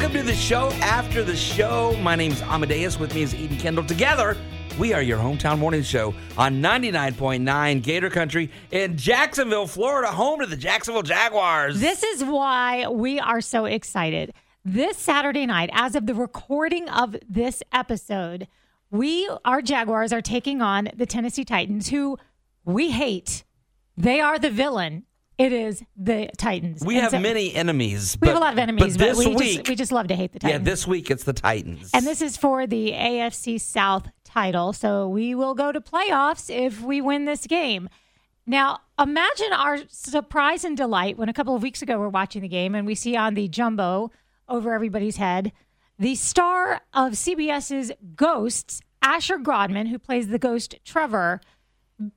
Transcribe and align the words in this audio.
Welcome 0.00 0.16
to 0.16 0.26
the 0.26 0.34
show 0.34 0.70
after 0.80 1.22
the 1.22 1.36
show. 1.36 1.94
My 2.00 2.16
name 2.16 2.32
is 2.32 2.40
Amadeus. 2.40 2.98
With 2.98 3.14
me 3.14 3.20
is 3.20 3.34
Eden 3.34 3.58
Kendall. 3.58 3.84
Together, 3.84 4.34
we 4.78 4.94
are 4.94 5.02
your 5.02 5.18
hometown 5.18 5.58
morning 5.58 5.82
show 5.82 6.14
on 6.38 6.62
99.9 6.62 7.82
Gator 7.82 8.08
Country 8.08 8.50
in 8.70 8.96
Jacksonville, 8.96 9.66
Florida, 9.66 10.10
home 10.10 10.40
to 10.40 10.46
the 10.46 10.56
Jacksonville 10.56 11.02
Jaguars. 11.02 11.80
This 11.80 12.02
is 12.02 12.24
why 12.24 12.88
we 12.88 13.20
are 13.20 13.42
so 13.42 13.66
excited. 13.66 14.32
This 14.64 14.96
Saturday 14.96 15.44
night, 15.44 15.68
as 15.74 15.94
of 15.94 16.06
the 16.06 16.14
recording 16.14 16.88
of 16.88 17.14
this 17.28 17.62
episode, 17.70 18.48
we, 18.90 19.28
our 19.44 19.60
Jaguars, 19.60 20.14
are 20.14 20.22
taking 20.22 20.62
on 20.62 20.88
the 20.96 21.04
Tennessee 21.04 21.44
Titans, 21.44 21.90
who 21.90 22.16
we 22.64 22.90
hate. 22.90 23.44
They 23.98 24.18
are 24.22 24.38
the 24.38 24.50
villain. 24.50 25.04
It 25.40 25.52
is 25.52 25.82
the 25.96 26.28
Titans. 26.36 26.84
we 26.84 26.96
And 26.96 27.02
have 27.04 27.12
so- 27.12 27.18
many 27.18 27.54
enemies. 27.54 28.16
We 28.20 28.26
but- 28.26 28.34
have 28.34 28.36
a 28.36 28.40
lot 28.40 28.52
of 28.52 28.58
enemies, 28.58 28.96
but, 28.98 29.08
this 29.08 29.18
we, 29.18 29.34
week, 29.34 29.56
just, 29.56 29.68
we 29.68 29.74
just 29.74 29.92
love 29.92 30.08
to 30.08 30.14
hate 30.14 30.32
the 30.32 30.38
Titans. 30.38 30.60
yeah, 30.60 30.64
this 30.70 30.86
week 30.86 31.10
it's 31.10 31.24
the 31.24 31.32
Titans. 31.32 31.90
And 31.94 32.06
this 32.06 32.20
is 32.20 32.36
for 32.36 32.66
the 32.66 32.92
AFC 32.92 33.58
South 33.58 34.08
title. 34.24 34.72
So 34.74 35.08
we 35.08 35.34
will 35.34 35.54
go 35.54 35.72
to 35.72 35.80
playoffs 35.80 36.54
if 36.54 36.82
we 36.82 37.00
win 37.00 37.24
this 37.24 37.46
game. 37.46 37.88
Now, 38.46 38.80
imagine 38.98 39.52
our 39.52 39.78
surprise 39.88 40.64
and 40.64 40.76
delight 40.76 41.16
when 41.16 41.28
a 41.28 41.32
couple 41.32 41.54
of 41.56 41.62
weeks 41.62 41.80
ago 41.82 41.98
we're 41.98 42.08
watching 42.10 42.42
the 42.42 42.48
game 42.48 42.74
and 42.74 42.86
we 42.86 42.94
see 42.94 43.16
on 43.16 43.34
the 43.34 43.48
jumbo 43.48 44.10
over 44.48 44.74
everybody's 44.74 45.16
head 45.16 45.52
the 45.98 46.14
star 46.14 46.80
of 46.94 47.12
CBS's 47.12 47.92
Ghosts, 48.16 48.80
Asher 49.02 49.38
Grodman, 49.38 49.88
who 49.88 49.98
plays 49.98 50.28
the 50.28 50.38
ghost 50.38 50.74
Trevor, 50.84 51.40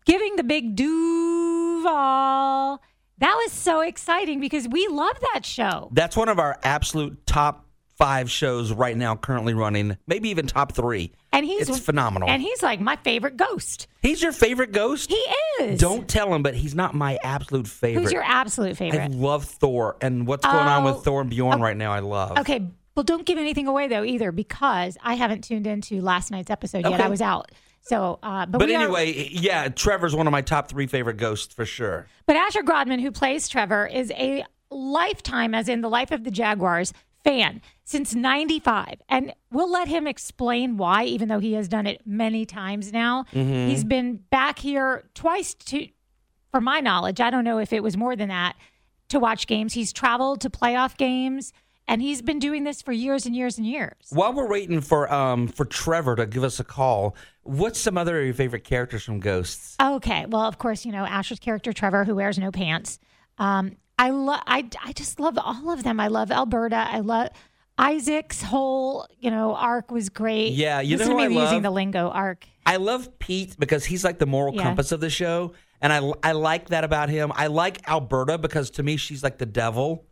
giving 0.05 0.35
the 0.37 0.43
big 0.43 0.75
Duval. 0.75 2.81
That 3.23 3.35
was 3.35 3.53
so 3.53 3.79
exciting 3.79 4.41
because 4.41 4.67
we 4.67 4.85
love 4.89 5.17
that 5.33 5.45
show. 5.45 5.87
That's 5.93 6.17
one 6.17 6.27
of 6.27 6.39
our 6.39 6.59
absolute 6.61 7.25
top 7.25 7.65
five 7.95 8.29
shows 8.29 8.73
right 8.73 8.97
now, 8.97 9.15
currently 9.15 9.53
running, 9.53 9.95
maybe 10.07 10.27
even 10.27 10.45
top 10.45 10.73
three. 10.73 11.13
And 11.31 11.45
he's 11.45 11.69
it's 11.69 11.79
phenomenal. 11.79 12.27
And 12.27 12.41
he's 12.41 12.61
like 12.61 12.81
my 12.81 12.97
favorite 12.97 13.37
ghost. 13.37 13.87
he's 14.01 14.21
your 14.21 14.33
favorite 14.33 14.73
ghost? 14.73 15.09
He 15.09 15.23
is. 15.63 15.79
Don't 15.79 16.05
tell 16.05 16.33
him, 16.33 16.43
but 16.43 16.53
he's 16.53 16.75
not 16.75 16.95
my 16.95 17.17
absolute 17.23 17.65
favorite. 17.65 18.01
Who's 18.01 18.11
your 18.11 18.23
absolute 18.23 18.75
favorite? 18.75 19.01
I 19.01 19.07
love 19.07 19.45
Thor, 19.45 19.95
and 20.01 20.27
what's 20.27 20.45
going 20.45 20.57
on 20.57 20.83
Oh, 20.85 20.93
with 20.93 21.05
Thor 21.05 21.21
and 21.21 21.29
Bjorn 21.29 21.61
right 21.61 21.77
now, 21.77 21.93
I 21.93 21.99
love. 21.99 22.37
Okay, 22.39 22.67
well, 22.93 23.03
don't 23.03 23.25
give 23.25 23.37
anything 23.37 23.67
away 23.67 23.87
though 23.87 24.03
either, 24.03 24.33
because 24.33 24.97
I 25.01 25.13
haven't 25.13 25.45
tuned 25.45 25.65
into 25.65 26.01
last 26.01 26.29
night's 26.29 26.49
episode 26.49 26.83
yet. 26.83 26.95
Okay. 26.95 27.03
I 27.03 27.07
was 27.07 27.21
out. 27.21 27.51
So, 27.83 28.17
uh, 28.23 28.45
but, 28.45 28.59
But 28.59 28.67
we 28.69 28.75
are- 28.75 28.83
anyway, 28.83 29.29
yeah, 29.31 29.67
Trevor's 29.67 30.15
one 30.15 30.25
of 30.25 30.31
my 30.31 30.41
top 30.41 30.69
three 30.69 30.87
favorite 30.87 31.17
ghosts 31.17 31.53
for 31.53 31.65
sure. 31.65 32.07
but 32.25 32.35
Asher 32.35 32.63
Grodman, 32.63 33.01
who 33.01 33.11
plays 33.11 33.47
Trevor, 33.49 33.85
is 33.87 34.09
a 34.11 34.45
lifetime, 34.71 35.53
as 35.53 35.67
in 35.69 35.81
the 35.81 35.89
life 35.89 36.11
of 36.11 36.23
the 36.23 36.31
Jaguars, 36.31 36.93
fan 37.23 37.61
since 37.85 38.13
'95, 38.15 39.01
and 39.09 39.33
we'll 39.51 39.69
let 39.71 39.87
him 39.87 40.07
explain 40.07 40.77
why, 40.77 41.03
even 41.03 41.27
though 41.29 41.39
he 41.39 41.53
has 41.53 41.67
done 41.67 41.85
it 41.87 42.01
many 42.05 42.45
times 42.45 42.91
now. 42.93 43.25
Mm-hmm. 43.33 43.69
He's 43.69 43.83
been 43.83 44.15
back 44.29 44.59
here 44.59 45.03
twice 45.13 45.53
to, 45.53 45.87
for 46.51 46.59
my 46.61 46.79
knowledge. 46.79 47.19
I 47.21 47.29
don't 47.29 47.43
know 47.43 47.59
if 47.59 47.71
it 47.73 47.83
was 47.83 47.95
more 47.97 48.15
than 48.15 48.29
that 48.29 48.55
to 49.09 49.19
watch 49.19 49.47
games. 49.47 49.73
He's 49.73 49.93
traveled 49.93 50.41
to 50.41 50.49
playoff 50.49 50.97
games. 50.97 51.53
And 51.87 52.01
he's 52.01 52.21
been 52.21 52.39
doing 52.39 52.63
this 52.63 52.81
for 52.81 52.91
years 52.93 53.25
and 53.25 53.35
years 53.35 53.57
and 53.57 53.67
years. 53.67 53.93
While 54.09 54.33
we're 54.33 54.47
waiting 54.47 54.79
for 54.81 55.11
um 55.13 55.47
for 55.47 55.65
Trevor 55.65 56.15
to 56.15 56.25
give 56.25 56.43
us 56.43 56.59
a 56.59 56.63
call, 56.63 57.15
what's 57.43 57.77
some 57.79 57.97
other 57.97 58.19
of 58.19 58.25
your 58.25 58.33
favorite 58.33 58.63
characters 58.63 59.03
from 59.03 59.19
Ghosts? 59.19 59.75
Okay. 59.81 60.25
Well, 60.27 60.43
of 60.43 60.57
course, 60.57 60.85
you 60.85 60.91
know 60.91 61.05
Asher's 61.05 61.39
character 61.39 61.73
Trevor, 61.73 62.05
who 62.05 62.15
wears 62.15 62.37
no 62.39 62.51
pants. 62.51 62.99
Um, 63.37 63.75
I 63.99 64.09
love. 64.11 64.41
I 64.47 64.69
I 64.83 64.93
just 64.93 65.19
love 65.19 65.37
all 65.37 65.71
of 65.71 65.83
them. 65.83 65.99
I 65.99 66.07
love 66.07 66.31
Alberta. 66.31 66.87
I 66.89 66.99
love 66.99 67.29
Isaac's 67.77 68.41
whole 68.41 69.07
you 69.19 69.29
know 69.31 69.55
arc 69.55 69.91
was 69.91 70.09
great. 70.09 70.53
Yeah, 70.53 70.79
you 70.79 70.97
Listen 70.97 71.13
know 71.17 71.23
to 71.23 71.29
me 71.29 71.37
I 71.37 71.41
using 71.41 71.55
love? 71.57 71.63
the 71.63 71.71
lingo 71.71 72.09
arc. 72.09 72.45
I 72.65 72.77
love 72.77 73.19
Pete 73.19 73.55
because 73.59 73.83
he's 73.85 74.03
like 74.03 74.19
the 74.19 74.25
moral 74.25 74.55
Yeah. 74.55 74.63
compass 74.63 74.91
of 74.91 74.99
the 75.01 75.09
show, 75.09 75.53
and 75.81 75.91
I 75.91 76.11
I 76.23 76.31
like 76.31 76.69
that 76.69 76.83
about 76.83 77.09
him. 77.09 77.31
I 77.35 77.47
like 77.47 77.87
Alberta 77.89 78.37
because 78.37 78.69
to 78.71 78.83
me 78.83 78.95
she's 78.97 79.21
like 79.23 79.37
the 79.37 79.45
devil. 79.45 80.05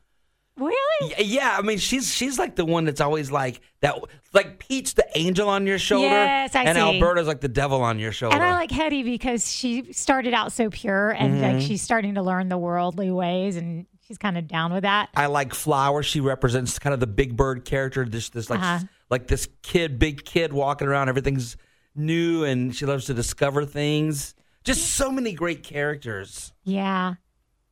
Yeah, 1.20 1.56
I 1.58 1.62
mean 1.62 1.78
she's 1.78 2.14
she's 2.14 2.38
like 2.40 2.56
the 2.56 2.66
one 2.66 2.86
that's 2.86 3.02
always 3.02 3.32
like 3.32 3.62
that. 3.82 3.96
Like 4.34 4.60
Pete's 4.60 4.94
the 4.94 5.06
angel 5.16 5.50
on 5.50 5.68
your 5.68 5.80
shoulder, 5.80 6.08
Yes, 6.08 6.56
I 6.56 6.64
and 6.64 6.76
see. 6.78 6.82
Alberta's 6.82 7.28
like 7.28 7.42
the 7.42 7.48
devil 7.48 7.82
on 7.82 8.00
your 8.00 8.12
shoulder. 8.12 8.36
And 8.36 8.44
I 8.44 8.54
like 8.54 8.72
Hetty 8.72 9.04
because 9.04 9.52
she 9.52 9.92
started 9.94 10.34
out 10.34 10.52
so 10.52 10.70
pure, 10.70 11.10
and 11.12 11.34
Mm-hmm. 11.36 11.42
like 11.58 11.62
she's 11.62 11.82
starting 11.82 12.16
to 12.16 12.22
learn 12.22 12.50
the 12.50 12.58
worldly 12.58 13.12
ways, 13.12 13.56
and 13.58 13.86
she's 14.08 14.18
kind 14.18 14.38
of 14.38 14.48
down 14.48 14.72
with 14.74 14.84
that. 14.84 15.10
I 15.16 15.26
like 15.28 15.54
Flower. 15.54 16.04
She 16.04 16.20
represents 16.22 16.80
kind 16.80 16.94
of 16.94 17.00
the 17.00 17.08
big 17.08 17.36
bird 17.36 17.66
character. 17.66 18.06
This 18.06 18.30
this 18.30 18.50
like 18.50 18.60
Uh-huh. 18.60 18.80
like 19.10 19.28
this 19.28 19.48
kid, 19.64 20.00
big 20.00 20.24
kid 20.26 20.54
walking 20.54 20.88
around. 20.88 21.10
Everything's 21.10 21.58
new, 21.96 22.44
and 22.46 22.74
she 22.76 22.86
loves 22.86 23.06
to 23.06 23.14
discover 23.14 23.66
things. 23.66 24.34
Just 24.64 24.92
so 24.94 25.12
many 25.12 25.34
great 25.34 25.64
characters. 25.64 26.54
Yeah. 26.64 27.16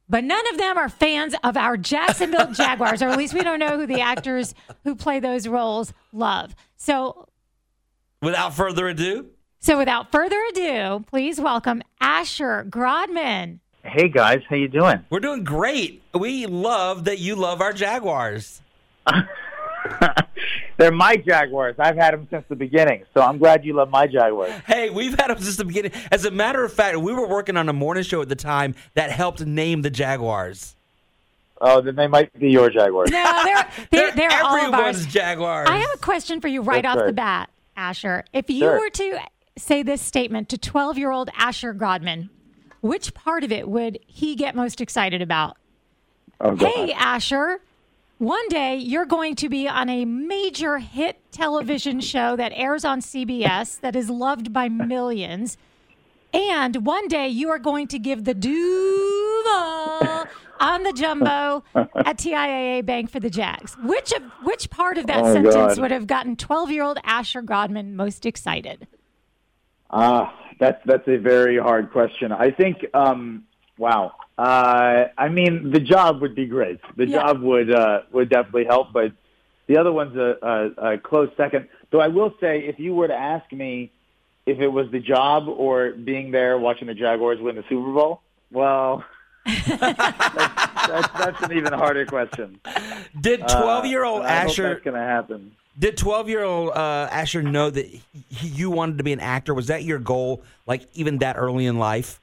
But 0.10 0.24
none 0.24 0.48
of 0.52 0.58
them 0.58 0.78
are 0.78 0.90
fans 0.90 1.36
of 1.44 1.56
our 1.56 1.78
Jacksonville 1.78 2.52
Jaguars, 2.54 3.02
or 3.04 3.10
at 3.10 3.18
least 3.18 3.34
we 3.36 3.42
don't 3.44 3.60
know 3.60 3.78
who 3.78 3.86
the 3.86 4.02
actors 4.02 4.56
who 4.84 4.96
play 4.96 5.20
those 5.20 5.48
roles 5.48 5.94
love. 6.12 6.56
So 6.78 7.28
Without 8.22 8.54
further 8.56 8.88
ado, 8.88 9.28
So 9.60 9.78
without 9.78 10.12
further 10.12 10.42
ado, 10.50 11.06
please 11.08 11.40
welcome 11.40 11.84
Asher 12.02 12.66
Grodman. 12.70 13.60
Hey 13.84 14.10
guys, 14.10 14.42
how 14.50 14.56
you 14.56 14.68
doing? 14.68 15.06
we're 15.10 15.20
doing 15.22 15.44
great. 15.44 16.02
We 16.14 16.48
love 16.48 17.06
that 17.06 17.20
you 17.20 17.36
love 17.36 17.62
our 17.62 17.72
Jaguars. 17.72 18.62
They're 20.80 20.92
my 20.94 21.18
Jaguars. 21.18 21.76
I've 21.78 21.98
had 21.98 22.14
them 22.14 22.26
since 22.30 22.46
the 22.48 22.56
beginning, 22.56 23.04
so 23.14 23.20
I'm 23.22 23.38
glad 23.38 23.66
you 23.66 23.74
love 23.74 23.90
my 23.90 24.08
Jaguars. 24.08 24.54
Hey, 24.66 24.90
we've 24.90 25.12
had 25.20 25.28
them 25.30 25.38
since 25.40 25.58
the 25.58 25.66
beginning. 25.66 25.92
As 26.10 26.24
a 26.24 26.32
matter 26.32 26.64
of 26.64 26.72
fact, 26.72 26.98
we 26.98 27.12
were 27.12 27.28
working 27.28 27.58
on 27.58 27.68
a 27.68 27.74
morning 27.74 28.04
show 28.04 28.22
at 28.22 28.30
the 28.30 28.36
time 28.38 28.76
that 28.94 29.12
helped 29.12 29.46
name 29.46 29.82
the 29.82 29.90
Jaguars. 29.90 30.78
Oh, 31.60 31.82
then 31.82 31.98
they 31.98 32.08
might 32.08 32.32
be 32.40 32.50
your 32.50 32.70
Jaguars. 32.70 33.12
No, 33.12 33.42
they're 33.44 33.68
they're, 33.92 34.12
they're 34.16 34.42
all 34.42 34.56
of 34.56 34.64
everyone's 34.74 34.98
ours. 35.00 35.06
Jaguars. 35.08 35.68
I 35.70 35.80
have 35.80 35.90
a 35.94 35.98
question 35.98 36.40
for 36.40 36.48
you 36.48 36.62
right 36.62 36.84
That's 36.84 37.02
off 37.02 37.08
the 37.08 37.12
bat, 37.12 37.50
Asher. 37.76 38.24
If 38.32 38.50
you 38.50 38.60
Sure. 38.60 38.80
were 38.80 38.90
to 38.90 39.20
say 39.58 39.84
this 39.84 40.02
statement 40.02 40.48
to 40.48 40.58
12-year-old 40.58 41.30
Asher 41.36 41.74
Grodman, 41.74 42.30
which 42.80 43.14
part 43.14 43.44
of 43.44 43.52
it 43.52 43.68
would 43.68 44.00
he 44.08 44.36
get 44.36 44.56
most 44.56 44.80
excited 44.80 45.22
about? 45.22 45.58
Oh, 46.40 46.56
Hey, 46.56 46.94
Asher, 46.94 47.60
one 48.20 48.48
day 48.50 48.76
you're 48.76 49.06
going 49.06 49.34
to 49.36 49.50
be 49.50 49.68
on 49.68 49.90
a 49.90 50.06
major 50.06 50.78
hit 50.78 51.20
television 51.32 52.00
show 52.02 52.36
that 52.36 52.52
airs 52.54 52.84
on 52.86 53.00
CBS 53.02 53.80
that 53.80 53.96
is 53.96 54.10
loved 54.10 54.52
by 54.54 54.68
millions. 54.70 55.58
And 56.34 56.86
one 56.86 57.08
day 57.08 57.28
you 57.30 57.50
are 57.50 57.58
going 57.60 57.88
to 57.88 57.98
give 57.98 58.26
the 58.26 58.34
Duval 58.34 60.28
on 60.60 60.84
the 60.84 60.92
jumbo 60.94 61.64
at 61.74 62.18
TIAA 62.18 62.86
Bank 62.86 63.10
for 63.10 63.20
the 63.22 63.30
Jags. 63.30 63.76
Which 63.84 64.12
of 64.12 64.22
which 64.44 64.70
part 64.70 64.98
of 64.98 65.08
that 65.08 65.24
Oh, 65.24 65.34
sentence 65.34 65.56
God. 65.56 65.80
would 65.80 65.92
have 65.92 66.06
gotten 66.06 66.36
12-year-old 66.36 67.00
Asher 67.04 67.42
Grodman 67.42 67.94
most 67.94 68.26
excited? 68.26 68.86
Ah, 69.90 70.38
that's 70.60 70.80
that's 70.86 71.08
a 71.08 71.18
very 71.18 71.58
hard 71.58 71.92
question. 71.92 72.32
I 72.32 72.52
think. 72.52 72.86
Um, 72.94 73.46
wow. 73.78 74.12
Uh, 74.40 75.10
I 75.18 75.28
mean, 75.28 75.72
the 75.72 75.82
job 75.82 76.22
would 76.22 76.34
be 76.34 76.46
great. 76.46 76.80
The 76.96 77.06
Yeah. 77.08 77.20
job 77.20 77.42
would 77.42 77.70
uh, 77.72 78.02
would 78.14 78.30
definitely 78.30 78.66
help, 78.66 78.94
but 78.94 79.12
the 79.68 79.78
other 79.78 79.92
one's 79.92 80.16
a, 80.16 80.38
a, 80.42 80.92
a 80.94 80.98
close 80.98 81.30
second. 81.36 81.68
Though 81.92 82.00
I 82.00 82.08
will 82.08 82.34
say, 82.40 82.60
if 82.60 82.80
you 82.80 82.94
were 82.96 83.08
to 83.08 83.14
ask 83.34 83.52
me 83.52 83.92
if 84.46 84.60
it 84.60 84.70
was 84.70 84.90
the 84.92 85.00
job 85.00 85.48
or 85.50 85.92
being 85.92 86.32
there 86.32 86.58
watching 86.58 86.88
the 86.88 86.94
Jaguars 86.94 87.40
win 87.42 87.56
the 87.56 87.64
Super 87.68 87.92
Bowl, 87.92 88.22
well, 88.52 89.04
that's, 89.46 89.68
that's, 89.68 91.08
that's 91.20 91.42
an 91.44 91.52
even 91.54 91.74
harder 91.74 92.06
question. 92.06 92.60
Did 93.20 93.42
Uh, 93.42 93.62
twelve-year-old 93.62 94.22
I 94.24 94.42
hope 94.42 94.50
Asher? 94.52 94.70
that's 94.70 94.84
going 94.86 94.96
to 94.96 95.02
happen. 95.02 95.52
Did 95.78 95.98
twelve-year-old 95.98 96.70
uh, 96.70 97.08
Asher 97.12 97.44
know 97.44 97.70
that 97.70 97.86
he, 97.88 98.48
you 98.48 98.70
wanted 98.72 98.98
to 99.00 99.04
be 99.04 99.12
an 99.14 99.20
actor? 99.20 99.54
Was 99.54 99.68
that 99.68 99.84
your 99.84 100.00
goal? 100.00 100.44
Like 100.66 100.84
even 100.94 101.18
that 101.20 101.36
early 101.38 101.66
in 101.66 101.78
life? 101.78 102.20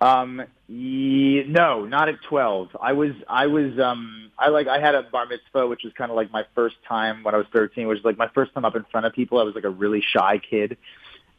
Um, 0.00 0.42
ye- 0.68 1.44
no, 1.44 1.84
not 1.86 2.08
at 2.08 2.22
twelve. 2.22 2.76
I 2.80 2.92
was, 2.92 3.12
I 3.28 3.46
was, 3.46 3.78
um, 3.78 4.30
I 4.38 4.48
like, 4.48 4.68
I 4.68 4.78
had 4.78 4.94
a 4.94 5.02
bar 5.02 5.26
mitzvah, 5.26 5.66
which 5.66 5.84
was 5.84 5.92
kind 5.94 6.10
of 6.10 6.16
like 6.16 6.30
my 6.30 6.44
first 6.54 6.76
time 6.86 7.22
when 7.22 7.34
I 7.34 7.38
was 7.38 7.46
thirteen, 7.52 7.88
which 7.88 7.96
was 7.96 8.04
like 8.04 8.18
my 8.18 8.28
first 8.28 8.52
time 8.52 8.64
up 8.64 8.76
in 8.76 8.84
front 8.84 9.06
of 9.06 9.12
people. 9.12 9.38
I 9.38 9.42
was 9.44 9.54
like 9.54 9.64
a 9.64 9.70
really 9.70 10.02
shy 10.02 10.38
kid, 10.38 10.76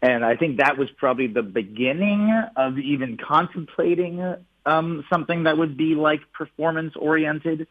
and 0.02 0.26
I 0.26 0.36
think 0.36 0.58
that 0.58 0.78
was 0.78 0.90
probably 0.90 1.28
the 1.28 1.44
beginning 1.44 2.32
of 2.56 2.80
even 2.80 3.18
contemplating 3.18 4.36
um, 4.66 5.06
something 5.10 5.44
that 5.44 5.58
would 5.58 5.78
be 5.78 5.96
like 5.96 6.32
performance 6.34 6.96
oriented. 6.96 7.68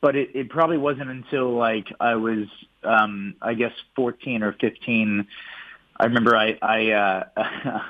But 0.00 0.16
it, 0.16 0.30
it 0.34 0.50
probably 0.50 0.76
wasn't 0.76 1.10
until 1.10 1.54
like 1.54 1.86
I 2.00 2.16
was, 2.16 2.48
um, 2.82 3.36
I 3.40 3.54
guess, 3.54 3.72
fourteen 3.94 4.42
or 4.42 4.52
fifteen. 4.52 5.28
I 5.96 6.06
remember 6.06 6.36
I, 6.36 6.58
I, 6.60 6.90
uh, 6.90 7.24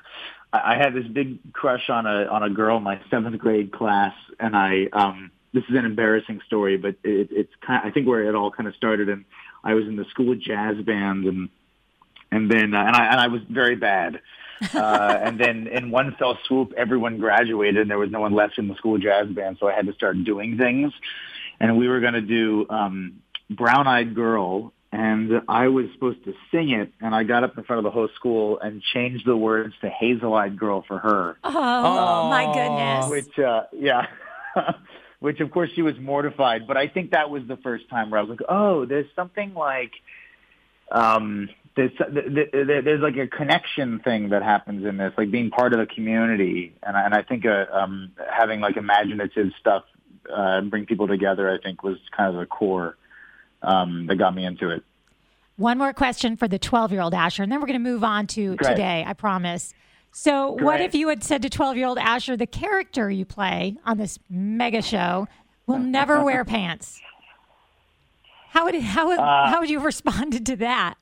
I 0.54 0.74
I 0.74 0.76
had 0.76 0.94
this 0.94 1.06
big 1.06 1.52
crush 1.52 1.88
on 1.90 2.06
a 2.06 2.26
on 2.26 2.42
a 2.42 2.50
girl 2.50 2.78
in 2.78 2.82
my 2.82 3.00
seventh 3.10 3.38
grade 3.38 3.72
class, 3.72 4.14
and 4.38 4.56
I 4.56 4.86
um 4.92 5.30
this 5.52 5.64
is 5.70 5.76
an 5.76 5.84
embarrassing 5.84 6.40
story, 6.46 6.76
but 6.76 6.96
it, 7.04 7.28
it's 7.30 7.52
kind. 7.64 7.84
Of, 7.84 7.90
I 7.90 7.92
think 7.92 8.08
where 8.08 8.24
it 8.24 8.34
all 8.34 8.50
kind 8.50 8.68
of 8.68 8.74
started, 8.74 9.08
and 9.08 9.24
I 9.62 9.74
was 9.74 9.86
in 9.86 9.96
the 9.96 10.04
school 10.06 10.34
jazz 10.34 10.76
band, 10.84 11.24
and 11.26 11.48
and 12.30 12.50
then 12.50 12.74
uh, 12.74 12.84
and 12.84 12.96
I 12.96 13.06
and 13.06 13.20
I 13.20 13.28
was 13.28 13.42
very 13.48 13.76
bad. 13.76 14.20
uh, 14.74 15.18
and 15.22 15.38
then 15.38 15.68
in 15.68 15.90
one 15.90 16.14
fell 16.18 16.38
swoop, 16.46 16.72
everyone 16.76 17.18
graduated, 17.18 17.82
and 17.82 17.90
there 17.90 17.98
was 17.98 18.10
no 18.10 18.20
one 18.20 18.34
left 18.34 18.58
in 18.58 18.68
the 18.68 18.74
school 18.74 18.98
jazz 18.98 19.28
band, 19.28 19.58
so 19.60 19.68
I 19.68 19.72
had 19.72 19.86
to 19.86 19.92
start 19.94 20.22
doing 20.24 20.58
things. 20.58 20.92
And 21.60 21.78
we 21.78 21.88
were 21.88 22.00
going 22.00 22.14
to 22.14 22.20
do 22.20 22.66
um, 22.68 23.22
Brown 23.48 23.86
Eyed 23.86 24.14
Girl, 24.14 24.72
and 24.94 25.42
I 25.48 25.66
was 25.68 25.86
supposed 25.92 26.24
to 26.24 26.34
sing 26.52 26.70
it, 26.70 26.92
and 27.00 27.12
I 27.12 27.24
got 27.24 27.42
up 27.42 27.58
in 27.58 27.64
front 27.64 27.78
of 27.78 27.84
the 27.84 27.90
whole 27.90 28.08
school 28.14 28.60
and 28.60 28.80
changed 28.80 29.26
the 29.26 29.36
words 29.36 29.74
to 29.80 29.88
Hazel 29.88 30.32
Eyed 30.34 30.56
Girl 30.56 30.84
for 30.86 30.98
her. 30.98 31.36
Oh, 31.42 31.52
oh. 31.52 32.30
my 32.30 32.44
goodness! 32.54 33.10
Which, 33.10 33.38
uh, 33.38 33.64
yeah. 33.72 34.06
Which 35.18 35.40
of 35.40 35.50
course 35.50 35.70
she 35.74 35.82
was 35.82 35.94
mortified, 35.98 36.68
but 36.68 36.76
I 36.76 36.86
think 36.86 37.10
that 37.10 37.28
was 37.28 37.42
the 37.48 37.56
first 37.56 37.88
time 37.88 38.10
where 38.10 38.20
I 38.20 38.22
was 38.22 38.30
like, 38.30 38.46
"Oh, 38.48 38.84
there's 38.84 39.06
something 39.16 39.54
like 39.54 39.90
um, 40.92 41.48
there's 41.74 41.90
there's 41.98 43.00
like 43.00 43.16
a 43.16 43.26
connection 43.26 43.98
thing 43.98 44.28
that 44.28 44.42
happens 44.42 44.86
in 44.86 44.96
this, 44.96 45.12
like 45.18 45.30
being 45.30 45.50
part 45.50 45.72
of 45.72 45.80
a 45.80 45.86
community, 45.86 46.76
and 46.82 46.96
I, 46.96 47.06
and 47.06 47.14
I 47.14 47.22
think 47.22 47.46
uh, 47.46 47.64
um, 47.72 48.12
having 48.30 48.60
like 48.60 48.76
imaginative 48.76 49.48
stuff 49.58 49.84
uh, 50.32 50.60
bring 50.60 50.86
people 50.86 51.08
together, 51.08 51.50
I 51.50 51.60
think 51.60 51.82
was 51.82 51.96
kind 52.16 52.32
of 52.32 52.38
the 52.38 52.46
core 52.46 52.96
um, 53.64 54.06
that 54.06 54.16
got 54.16 54.34
me 54.34 54.44
into 54.44 54.70
it. 54.70 54.82
One 55.56 55.78
more 55.78 55.92
question 55.92 56.36
for 56.36 56.48
the 56.48 56.58
12 56.58 56.92
year 56.92 57.00
old 57.00 57.14
Asher, 57.14 57.42
and 57.42 57.50
then 57.50 57.60
we're 57.60 57.66
going 57.66 57.82
to 57.82 57.90
move 57.90 58.02
on 58.04 58.26
to 58.28 58.56
Great. 58.56 58.70
today, 58.70 59.04
I 59.06 59.12
promise. 59.12 59.72
So, 60.10 60.54
Great. 60.54 60.64
what 60.64 60.80
if 60.80 60.94
you 60.94 61.08
had 61.08 61.22
said 61.22 61.42
to 61.42 61.50
12 61.50 61.76
year 61.76 61.86
old 61.86 61.98
Asher, 61.98 62.36
the 62.36 62.46
character 62.46 63.10
you 63.10 63.24
play 63.24 63.76
on 63.84 63.98
this 63.98 64.18
mega 64.28 64.82
show 64.82 65.28
will 65.66 65.78
never 65.80 66.22
wear 66.24 66.44
pants? 66.44 67.00
How 68.50 68.66
would 68.66 68.76
how 68.76 69.08
would, 69.08 69.18
uh, 69.18 69.46
how 69.48 69.60
would 69.60 69.70
you 69.70 69.78
have 69.78 69.84
responded 69.84 70.46
to 70.46 70.56
that? 70.56 70.94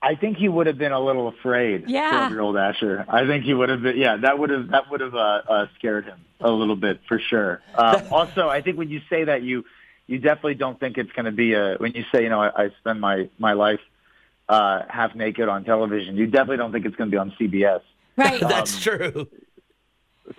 I 0.00 0.14
think 0.14 0.36
he 0.36 0.48
would 0.48 0.68
have 0.68 0.78
been 0.78 0.92
a 0.92 1.00
little 1.00 1.26
afraid. 1.26 1.88
Yeah, 1.88 2.10
twelve-year-old 2.10 2.56
Asher. 2.56 3.04
I 3.08 3.26
think 3.26 3.44
he 3.44 3.52
would 3.52 3.68
have 3.68 3.82
been. 3.82 3.96
Yeah, 3.96 4.16
that 4.18 4.38
would 4.38 4.50
have 4.50 4.68
that 4.68 4.88
would 4.90 5.00
have 5.00 5.14
uh, 5.14 5.42
uh, 5.48 5.66
scared 5.76 6.04
him 6.04 6.20
a 6.40 6.50
little 6.50 6.76
bit 6.76 7.00
for 7.08 7.18
sure. 7.18 7.60
Uh, 7.74 8.00
also, 8.12 8.48
I 8.48 8.62
think 8.62 8.78
when 8.78 8.90
you 8.90 9.00
say 9.10 9.24
that, 9.24 9.42
you 9.42 9.64
you 10.08 10.18
definitely 10.18 10.54
don't 10.54 10.80
think 10.80 10.98
it's 10.98 11.12
going 11.12 11.26
to 11.26 11.32
be 11.32 11.52
a. 11.52 11.76
When 11.76 11.92
you 11.92 12.04
say, 12.10 12.24
you 12.24 12.30
know, 12.30 12.42
I, 12.42 12.64
I 12.64 12.70
spend 12.80 13.00
my 13.00 13.28
my 13.38 13.52
life 13.52 13.80
uh, 14.48 14.82
half 14.88 15.14
naked 15.14 15.48
on 15.48 15.64
television, 15.64 16.16
you 16.16 16.26
definitely 16.26 16.56
don't 16.56 16.72
think 16.72 16.86
it's 16.86 16.96
going 16.96 17.10
to 17.10 17.14
be 17.14 17.18
on 17.18 17.32
CBS. 17.38 17.82
Right, 18.16 18.42
um, 18.42 18.48
that's 18.48 18.82
true. 18.82 19.28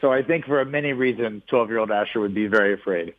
So 0.02 0.12
I 0.12 0.22
think 0.22 0.46
for 0.46 0.64
many 0.66 0.92
reasons, 0.94 1.44
twelve-year-old 1.48 1.92
Asher 1.92 2.20
would 2.20 2.36
be 2.36 2.48
very 2.48 2.74
afraid. 2.74 3.14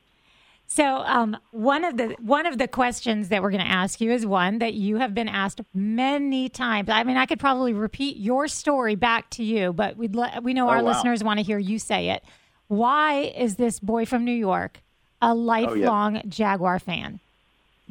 So 0.67 0.85
um, 0.85 1.37
one 1.50 1.85
of 1.85 1.97
the 1.97 2.17
one 2.20 2.47
of 2.47 2.58
the 2.58 2.69
questions 2.69 3.29
that 3.29 3.43
we're 3.43 3.50
going 3.50 3.64
to 3.64 3.70
ask 3.70 4.00
you 4.00 4.12
is 4.12 4.26
one 4.26 4.58
that 4.58 4.75
you 4.75 4.99
have 4.99 5.14
been 5.14 5.29
asked 5.29 5.61
many 5.75 6.49
times. 6.49 6.88
I 6.88 7.02
mean, 7.05 7.17
I 7.17 7.26
could 7.26 7.41
probably 7.41 7.73
repeat 7.73 8.19
your 8.19 8.47
story 8.47 8.94
back 8.94 9.31
to 9.31 9.44
you, 9.44 9.73
but 9.73 9.97
we'd 9.97 10.17
we 10.43 10.55
know 10.55 10.67
oh, 10.67 10.70
our 10.70 10.82
wow. 10.82 10.93
listeners 10.93 11.25
want 11.25 11.38
to 11.38 11.44
hear 11.44 11.58
you 11.58 11.79
say 11.79 12.11
it. 12.11 12.25
Why 12.69 13.32
is 13.37 13.56
this 13.56 13.81
boy 13.81 14.05
from 14.05 14.25
New 14.25 14.31
York 14.31 14.81
a 15.23 15.35
lifelong 15.35 16.17
oh, 16.17 16.21
yeah. 16.25 16.31
Jaguar 16.31 16.79
fan? 16.79 17.21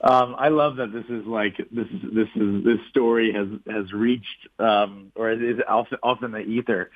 um, 0.00 0.34
I 0.38 0.48
love 0.48 0.76
that 0.76 0.92
this 0.92 1.04
is 1.08 1.26
like 1.26 1.56
this 1.70 1.86
is 1.86 2.02
this 2.12 2.28
is 2.34 2.64
this 2.64 2.78
story 2.90 3.32
has 3.32 3.48
has 3.72 3.92
reached 3.92 4.48
um, 4.58 5.12
or 5.14 5.30
is 5.30 5.58
often 5.66 5.98
often 6.02 6.32
the 6.32 6.40
ether. 6.40 6.90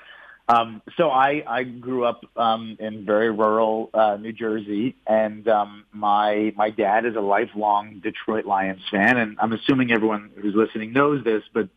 Um, 0.49 0.83
so 0.97 1.09
I, 1.09 1.45
I 1.47 1.63
grew 1.63 2.05
up 2.05 2.25
um, 2.37 2.77
in 2.81 3.07
very 3.07 3.31
rural 3.31 3.91
uh, 3.95 4.19
New 4.21 4.33
Jersey, 4.33 4.97
and 5.07 5.47
um, 5.49 5.85
my 5.93 6.53
my 6.57 6.71
dad 6.71 7.07
is 7.07 7.15
a 7.15 7.21
lifelong 7.21 8.01
Detroit 8.01 8.45
Lions 8.45 8.83
fan, 8.91 9.17
and 9.19 9.39
I'm 9.41 9.53
assuming 9.53 9.93
everyone 9.93 10.31
who's 10.37 10.55
listening 10.55 10.93
knows 10.93 11.23
this, 11.23 11.45
but 11.55 11.69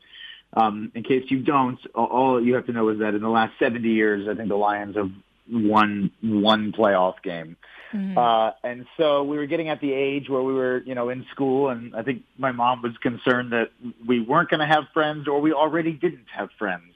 um, 0.54 0.92
in 0.96 1.04
case 1.04 1.26
you 1.28 1.40
don't, 1.40 1.80
all 1.94 2.44
you 2.44 2.56
have 2.56 2.66
to 2.68 2.72
know 2.72 2.90
is 2.90 3.00
that 3.00 3.14
in 3.14 3.22
the 3.22 3.30
last 3.30 3.54
70 3.60 3.88
years, 3.90 4.28
I 4.28 4.36
think 4.36 4.48
the 4.48 4.56
Lions 4.56 4.96
have 4.96 5.12
won 5.50 6.12
one 6.22 6.72
playoff 6.72 7.22
game. 7.24 7.58
Mm-hmm. 7.94 8.18
Uh, 8.18 8.52
and 8.64 8.86
so 8.98 9.24
we 9.24 9.38
were 9.38 9.46
getting 9.46 9.70
at 9.70 9.80
the 9.80 9.94
age 9.94 10.30
where 10.30 10.42
we 10.42 10.54
were, 10.54 10.82
you 10.86 10.96
know, 10.96 11.10
in 11.10 11.26
school, 11.32 11.70
and 11.70 11.96
I 11.96 12.04
think 12.04 12.24
my 12.38 12.52
mom 12.52 12.82
was 12.82 12.94
concerned 13.02 13.52
that 13.54 13.70
we 14.06 14.20
weren't 14.20 14.50
going 14.50 14.60
to 14.60 14.66
have 14.66 14.86
friends, 14.94 15.28
or 15.28 15.40
we 15.40 15.54
already 15.54 15.94
didn't 15.94 16.28
have 16.36 16.50
friends 16.58 16.92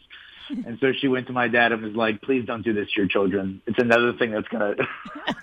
and 0.65 0.77
so 0.79 0.91
she 0.99 1.07
went 1.07 1.27
to 1.27 1.33
my 1.33 1.47
dad 1.47 1.71
and 1.71 1.81
was 1.81 1.95
like, 1.95 2.21
"Please 2.21 2.45
don't 2.45 2.63
do 2.63 2.73
this 2.73 2.87
to 2.91 3.01
your 3.01 3.07
children. 3.07 3.61
It's 3.67 3.77
another 3.77 4.13
thing 4.13 4.31
that's 4.31 4.47
gonna 4.47 4.75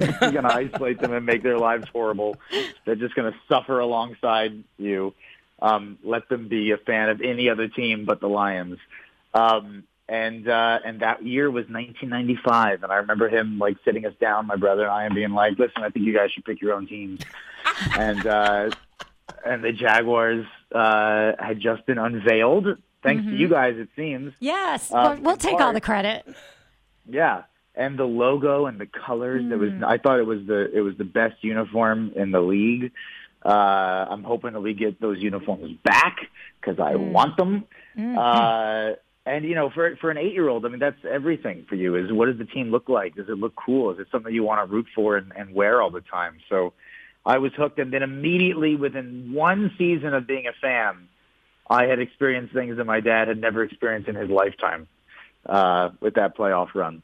gonna 0.33 0.53
isolate 0.53 1.01
them 1.01 1.13
and 1.13 1.25
make 1.25 1.43
their 1.43 1.59
lives 1.59 1.87
horrible. 1.93 2.37
They're 2.85 2.97
just 2.97 3.15
gonna 3.15 3.35
suffer 3.49 3.79
alongside 3.79 4.65
you. 4.79 5.15
Um, 5.63 5.99
let 6.03 6.29
them 6.29 6.49
be 6.49 6.73
a 6.73 6.77
fan 6.77 7.09
of 7.09 7.21
any 7.23 7.49
other 7.49 7.69
team 7.69 8.05
but 8.05 8.21
the 8.21 8.29
Lions." 8.29 8.79
Um, 9.33 9.85
and 10.09 10.49
uh, 10.49 10.79
and 10.85 11.01
that 11.01 11.25
year 11.25 11.51
was 11.51 11.65
1995, 11.69 12.83
and 12.83 12.93
I 12.93 12.97
remember 12.97 13.29
him 13.29 13.59
like 13.59 13.77
sitting 13.85 14.07
us 14.07 14.15
down, 14.21 14.47
my 14.47 14.57
brother 14.57 14.83
and 14.83 14.93
I, 14.93 15.05
and 15.05 15.15
being 15.15 15.33
like, 15.33 15.59
"Listen, 15.59 15.83
I 15.83 15.91
think 15.91 16.07
you 16.07 16.15
guys 16.15 16.31
should 16.33 16.45
pick 16.45 16.61
your 16.61 16.75
own 16.75 16.87
teams." 16.87 17.21
and 17.99 18.27
uh, 18.27 18.71
and 19.45 19.65
the 19.65 19.73
Jaguars 19.73 20.47
uh, 20.73 21.33
had 21.39 21.61
just 21.61 21.87
been 21.87 21.99
unveiled 21.99 22.79
Thanks 23.07 23.23
mm-hmm. 23.23 23.33
to 23.33 23.37
you 23.37 23.49
guys, 23.49 23.77
it 23.77 23.89
seems. 23.95 24.33
Yes, 24.41 24.93
uh, 24.93 25.17
we'll, 25.21 25.37
take 25.37 25.53
part. 25.53 25.63
all 25.63 25.73
the 25.73 25.81
credit. 25.81 26.27
Yeah, 27.09 27.45
and 27.75 27.97
the 27.97 28.05
logo 28.05 28.67
and 28.67 28.81
the 28.81 28.87
colors. 28.87 29.43
Mm. 29.43 29.53
It 29.53 29.57
was. 29.57 29.71
I 29.87 29.99
thought 29.99 30.19
it 30.19 30.27
was 30.27 30.45
the 30.47 30.77
it 30.77 30.81
was 30.81 30.97
the 30.97 31.05
best 31.05 31.37
uniform 31.43 32.13
in 32.17 32.33
the 32.33 32.41
league. 32.41 32.93
Uh, 33.45 34.07
I'm 34.11 34.25
hoping 34.25 34.55
that 34.55 34.61
we 34.61 34.75
get 34.75 35.01
those 35.01 35.19
uniforms 35.19 35.79
back 35.85 36.17
because 36.61 36.81
I 36.81 36.95
mm. 36.95 37.13
want 37.13 37.37
them. 37.37 37.65
Mm-hmm. 37.97 38.19
Uh, 38.19 38.97
and 39.27 39.45
you 39.45 39.55
know, 39.55 39.69
for 39.69 39.97
for 39.97 40.11
an 40.11 40.17
eight 40.17 40.33
year 40.33 40.49
old, 40.49 40.65
I 40.65 40.69
mean, 40.69 40.79
that's 40.79 41.05
everything 41.05 41.67
for 41.69 41.75
you. 41.75 41.97
Is 41.97 42.13
what 42.13 42.27
does 42.27 42.39
the 42.39 42.45
team 42.45 42.71
look 42.71 42.89
like? 42.89 43.17
Does 43.17 43.29
it 43.29 43.37
look 43.37 43.55
cool? 43.57 43.93
Is 43.93 43.99
it 43.99 44.07
something 44.11 44.33
you 44.33 44.45
want 44.45 44.67
to 44.67 44.73
root 44.73 44.87
for 44.95 45.17
and, 45.17 45.33
and 45.37 45.53
wear 45.53 45.83
all 45.83 45.91
the 45.91 46.01
time? 46.01 46.39
So, 46.49 46.73
I 47.27 47.39
was 47.39 47.53
hooked, 47.57 47.81
and 47.81 47.93
then 47.93 48.05
immediately 48.05 48.77
within 48.77 49.33
one 49.33 49.73
season 49.77 50.15
of 50.15 50.29
being 50.29 50.47
a 50.47 50.53
fan, 50.63 51.09
I 51.69 51.87
had 51.87 51.99
experienced 51.99 52.55
things 52.55 52.77
that 52.77 52.85
my 52.85 53.01
dad 53.01 53.27
had 53.27 53.41
never 53.41 53.65
experienced 53.65 54.09
in 54.09 54.15
his 54.15 54.31
lifetime 54.31 54.87
uh, 55.45 55.91
with 56.01 56.15
that 56.15 56.37
playoff 56.37 56.73
run. 56.75 57.03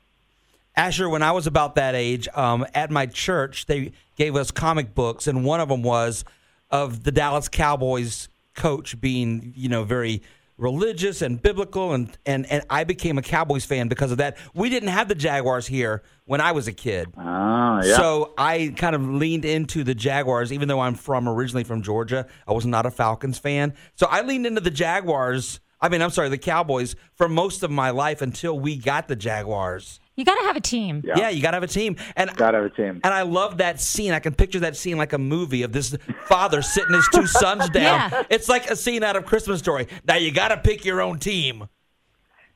Asher, 0.76 1.08
when 1.08 1.22
I 1.22 1.32
was 1.32 1.48
about 1.48 1.74
that 1.74 1.96
age, 1.96 2.28
um, 2.34 2.64
at 2.72 2.90
my 2.90 3.06
church, 3.06 3.66
they 3.66 3.92
gave 4.16 4.36
us 4.36 4.52
comic 4.52 4.94
books, 4.94 5.26
and 5.26 5.44
one 5.44 5.60
of 5.60 5.68
them 5.68 5.82
was 5.82 6.24
of 6.70 7.02
the 7.02 7.10
Dallas 7.10 7.48
Cowboys 7.48 8.28
coach 8.54 8.98
being, 9.00 9.52
you 9.56 9.68
know, 9.68 9.84
very 9.84 10.22
religious 10.56 11.22
and 11.22 11.40
biblical, 11.40 11.92
and, 11.92 12.16
and, 12.26 12.46
and 12.46 12.64
I 12.70 12.84
became 12.84 13.18
a 13.18 13.22
Cowboys 13.22 13.64
fan 13.64 13.88
because 13.88 14.10
of 14.12 14.18
that. 14.18 14.36
We 14.54 14.68
didn't 14.70 14.90
have 14.90 15.08
the 15.08 15.14
Jaguars 15.14 15.66
here 15.66 16.02
when 16.24 16.40
I 16.40 16.52
was 16.52 16.68
a 16.68 16.72
kid. 16.72 17.08
Ah, 17.16 17.82
yeah. 17.82 17.96
So 17.96 18.32
I 18.38 18.72
kind 18.76 18.94
of 18.94 19.02
leaned 19.06 19.44
into 19.44 19.84
the 19.84 19.94
Jaguars, 19.94 20.52
even 20.52 20.68
though 20.68 20.80
I'm 20.80 20.94
from 20.94 21.28
originally 21.28 21.64
from 21.64 21.82
Georgia. 21.82 22.26
I 22.46 22.52
was 22.52 22.66
not 22.66 22.86
a 22.86 22.90
Falcons 22.90 23.38
fan. 23.38 23.74
So 23.96 24.06
I 24.08 24.22
leaned 24.22 24.46
into 24.46 24.60
the 24.60 24.70
Jaguars. 24.70 25.60
I 25.80 25.88
mean, 25.88 26.00
I'm 26.00 26.10
sorry, 26.10 26.28
the 26.28 26.38
Cowboys 26.38 26.94
for 27.14 27.28
most 27.28 27.62
of 27.62 27.70
my 27.70 27.90
life 27.90 28.22
until 28.22 28.58
we 28.58 28.76
got 28.76 29.08
the 29.08 29.16
Jaguars. 29.16 29.98
You 30.16 30.24
got 30.26 30.34
to 30.34 30.42
have 30.42 30.56
a 30.56 30.60
team. 30.60 31.02
Yeah. 31.04 31.14
yeah, 31.16 31.28
you 31.30 31.40
got 31.40 31.52
to 31.52 31.56
have 31.56 31.62
a 31.62 31.66
team. 31.68 31.96
And 32.16 32.34
got 32.36 32.50
to 32.50 32.58
have 32.58 32.66
a 32.66 32.70
team. 32.70 33.00
And 33.02 33.14
I 33.14 33.22
love 33.22 33.58
that 33.58 33.80
scene. 33.80 34.12
I 34.12 34.18
can 34.20 34.34
picture 34.34 34.60
that 34.60 34.76
scene 34.76 34.98
like 34.98 35.14
a 35.14 35.18
movie 35.18 35.62
of 35.62 35.72
this 35.72 35.96
father 36.26 36.60
sitting 36.60 36.94
his 36.94 37.08
two 37.14 37.26
sons 37.26 37.68
down. 37.70 38.10
Yeah. 38.10 38.22
It's 38.28 38.48
like 38.48 38.70
a 38.70 38.76
scene 38.76 39.02
out 39.02 39.16
of 39.16 39.24
Christmas 39.24 39.60
Story. 39.60 39.88
Now 40.06 40.16
you 40.16 40.30
got 40.30 40.48
to 40.48 40.58
pick 40.58 40.84
your 40.84 41.00
own 41.00 41.18
team. 41.18 41.68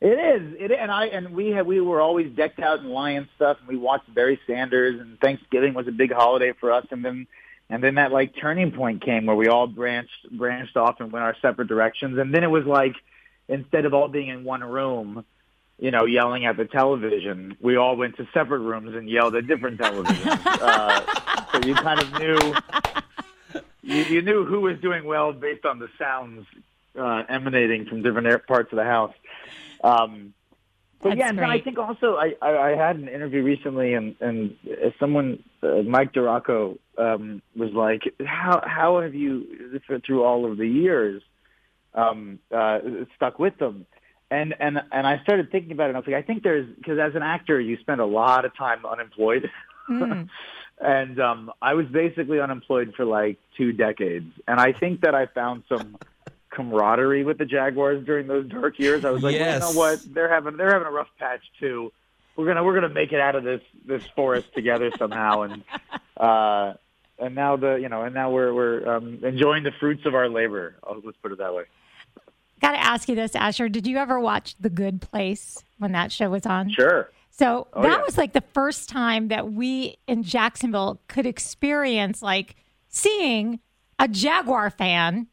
It 0.00 0.08
is. 0.08 0.56
It 0.58 0.72
and 0.72 0.90
I 0.90 1.06
and 1.06 1.30
we 1.30 1.48
had 1.48 1.66
we 1.66 1.80
were 1.80 2.02
always 2.02 2.30
decked 2.36 2.60
out 2.60 2.80
in 2.80 2.90
lion 2.90 3.28
stuff, 3.36 3.56
and 3.60 3.68
we 3.68 3.78
watched 3.78 4.12
Barry 4.14 4.38
Sanders, 4.46 5.00
and 5.00 5.18
Thanksgiving 5.20 5.72
was 5.72 5.88
a 5.88 5.92
big 5.92 6.12
holiday 6.12 6.52
for 6.60 6.70
us, 6.70 6.84
and 6.90 7.02
then 7.02 7.26
and 7.70 7.82
then 7.82 7.94
that 7.94 8.12
like 8.12 8.34
turning 8.38 8.72
point 8.72 9.02
came 9.02 9.24
where 9.24 9.34
we 9.34 9.48
all 9.48 9.66
branched 9.66 10.30
branched 10.30 10.76
off 10.76 10.96
and 11.00 11.10
went 11.10 11.24
our 11.24 11.34
separate 11.40 11.68
directions, 11.68 12.18
and 12.18 12.34
then 12.34 12.44
it 12.44 12.50
was 12.50 12.66
like 12.66 12.94
instead 13.48 13.86
of 13.86 13.94
all 13.94 14.08
being 14.08 14.28
in 14.28 14.44
one 14.44 14.62
room 14.62 15.24
you 15.78 15.90
know, 15.90 16.04
yelling 16.04 16.46
at 16.46 16.56
the 16.56 16.64
television. 16.64 17.56
We 17.60 17.76
all 17.76 17.96
went 17.96 18.16
to 18.16 18.26
separate 18.32 18.60
rooms 18.60 18.94
and 18.94 19.08
yelled 19.08 19.34
at 19.34 19.46
different 19.46 19.78
televisions. 19.78 20.46
uh, 20.46 21.42
so 21.52 21.66
you 21.66 21.74
kind 21.74 22.00
of 22.00 22.12
knew 22.18 22.54
you, 23.82 24.02
you 24.04 24.22
knew 24.22 24.44
who 24.44 24.60
was 24.60 24.78
doing 24.80 25.04
well 25.04 25.32
based 25.32 25.64
on 25.64 25.78
the 25.78 25.88
sounds 25.98 26.46
uh, 26.98 27.22
emanating 27.28 27.86
from 27.86 28.02
different 28.02 28.46
parts 28.46 28.72
of 28.72 28.76
the 28.76 28.84
house. 28.84 29.14
Um, 29.84 30.32
but 31.02 31.10
That's 31.10 31.18
yeah, 31.18 31.28
and 31.28 31.40
I 31.40 31.60
think 31.60 31.78
also 31.78 32.16
I, 32.16 32.34
I, 32.40 32.72
I 32.72 32.76
had 32.76 32.96
an 32.96 33.08
interview 33.08 33.42
recently, 33.42 33.92
and 33.92 34.16
and 34.20 34.56
someone, 34.98 35.44
uh, 35.62 35.82
Mike 35.82 36.14
Duraco, 36.14 36.78
um, 36.96 37.42
was 37.54 37.70
like, 37.72 38.02
"How 38.24 38.62
how 38.66 39.00
have 39.02 39.14
you 39.14 39.78
through 40.04 40.24
all 40.24 40.50
of 40.50 40.56
the 40.56 40.66
years 40.66 41.22
um, 41.94 42.38
uh, 42.50 42.78
stuck 43.14 43.38
with 43.38 43.58
them?" 43.58 43.86
And 44.30 44.54
and 44.58 44.80
and 44.92 45.06
I 45.06 45.20
started 45.22 45.50
thinking 45.50 45.72
about 45.72 45.84
it. 45.84 45.88
and 45.90 45.96
I 45.96 46.00
was 46.00 46.06
like, 46.06 46.16
I 46.16 46.22
think 46.22 46.42
there's 46.42 46.68
because 46.76 46.98
as 46.98 47.14
an 47.14 47.22
actor, 47.22 47.60
you 47.60 47.76
spend 47.78 48.00
a 48.00 48.06
lot 48.06 48.44
of 48.44 48.56
time 48.56 48.84
unemployed, 48.84 49.50
Mm. 49.88 50.28
and 50.80 51.20
um, 51.20 51.52
I 51.62 51.74
was 51.74 51.86
basically 51.86 52.40
unemployed 52.40 52.94
for 52.96 53.04
like 53.04 53.38
two 53.56 53.72
decades, 53.72 54.32
and 54.48 54.58
I 54.60 54.72
think 54.72 55.02
that 55.02 55.14
I 55.14 55.26
found 55.26 55.62
some 55.68 55.96
camaraderie 56.50 57.22
with 57.24 57.38
the 57.38 57.44
Jaguars 57.44 58.04
during 58.04 58.26
those 58.26 58.48
dark 58.48 58.78
years. 58.78 59.04
I 59.04 59.10
was 59.10 59.22
like, 59.22 59.38
well, 59.38 59.54
you 59.54 59.60
know 59.60 59.72
what? 59.72 60.00
They're 60.12 60.32
having 60.32 60.56
they're 60.56 60.72
having 60.72 60.88
a 60.88 60.90
rough 60.90 61.08
patch 61.18 61.42
too. 61.60 61.92
We're 62.34 62.46
gonna 62.46 62.64
we're 62.64 62.74
gonna 62.74 62.88
make 62.92 63.12
it 63.12 63.20
out 63.20 63.36
of 63.36 63.44
this 63.44 63.62
this 63.86 64.04
forest 64.14 64.52
together 64.54 64.90
somehow, 64.98 65.42
and 65.42 65.62
uh, 66.16 66.74
and 67.18 67.34
now 67.34 67.56
the 67.56 67.76
you 67.76 67.88
know 67.88 68.02
and 68.02 68.14
now 68.14 68.30
we're 68.30 68.52
we're 68.52 68.96
um, 68.96 69.20
enjoying 69.22 69.62
the 69.62 69.72
fruits 69.78 70.04
of 70.04 70.14
our 70.14 70.28
labor. 70.28 70.74
Oh, 70.82 71.00
let's 71.04 71.16
put 71.22 71.32
it 71.32 71.38
that 71.38 71.54
way. 71.54 71.64
Got 72.60 72.72
to 72.72 72.78
ask 72.82 73.08
you 73.08 73.14
this, 73.14 73.34
Asher. 73.34 73.68
Did 73.68 73.86
you 73.86 73.98
ever 73.98 74.18
watch 74.18 74.54
The 74.58 74.70
Good 74.70 75.00
Place 75.00 75.62
when 75.78 75.92
that 75.92 76.10
show 76.10 76.30
was 76.30 76.46
on? 76.46 76.70
Sure. 76.70 77.10
So 77.30 77.68
Oh, 77.74 77.82
that 77.82 77.98
yeah. 77.98 78.04
was 78.04 78.16
like 78.16 78.32
the 78.32 78.44
first 78.54 78.88
time 78.88 79.28
that 79.28 79.52
we 79.52 79.98
in 80.06 80.22
Jacksonville 80.22 81.00
could 81.06 81.26
experience 81.26 82.22
like 82.22 82.56
seeing 82.88 83.60
a 83.98 84.08
Jaguar 84.08 84.70
fan 84.70 85.26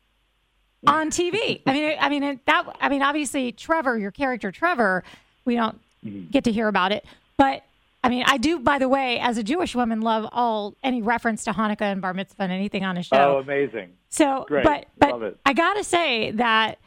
on 0.85 1.09
TV. 1.11 1.61
I 1.65 1.71
mean, 1.73 1.97
I 1.99 2.09
mean 2.09 2.39
that. 2.45 2.77
I 2.81 2.89
mean, 2.89 3.01
obviously, 3.01 3.53
Trevor, 3.53 3.97
your 3.97 4.11
character, 4.11 4.51
Trevor, 4.51 5.03
we 5.45 5.55
don't 5.55 5.79
Mm-hmm. 6.05 6.31
get 6.31 6.43
to 6.43 6.51
hear 6.51 6.67
about 6.67 6.91
it, 6.91 7.05
but. 7.37 7.63
I 8.05 8.09
mean, 8.09 8.25
I 8.27 8.35
do. 8.35 8.59
By 8.59 8.79
the 8.79 8.89
way, 8.89 9.17
as 9.19 9.37
a 9.37 9.43
Jewish 9.43 9.73
woman, 9.73 10.01
love 10.01 10.27
all 10.33 10.75
any 10.83 11.01
reference 11.01 11.45
to 11.45 11.51
Hanukkah 11.53 11.83
and 11.83 12.01
Bar 12.01 12.13
Mitzvah 12.13 12.43
and 12.43 12.51
anything 12.51 12.83
on 12.83 12.97
a 12.97 13.01
show. 13.03 13.15
Oh, 13.15 13.37
amazing. 13.37 13.93
So, 14.09 14.43
Great. 14.45 14.65
but 14.65 14.87
but 14.97 15.11
Love 15.11 15.23
it. 15.23 15.39
I 15.45 15.53
gotta 15.53 15.85
say 15.85 16.31
that 16.31 16.79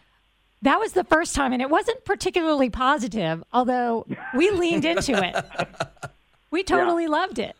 that 0.66 0.78
was 0.78 0.92
the 0.92 1.04
first 1.04 1.34
time, 1.34 1.52
and 1.52 1.62
it 1.62 1.70
wasn't 1.70 2.04
particularly 2.04 2.70
positive. 2.70 3.42
Although 3.52 4.06
we 4.34 4.50
leaned 4.50 4.84
into 4.84 5.12
it, 5.12 5.36
we 6.50 6.62
totally 6.62 7.06
loved 7.06 7.38
it. 7.38 7.56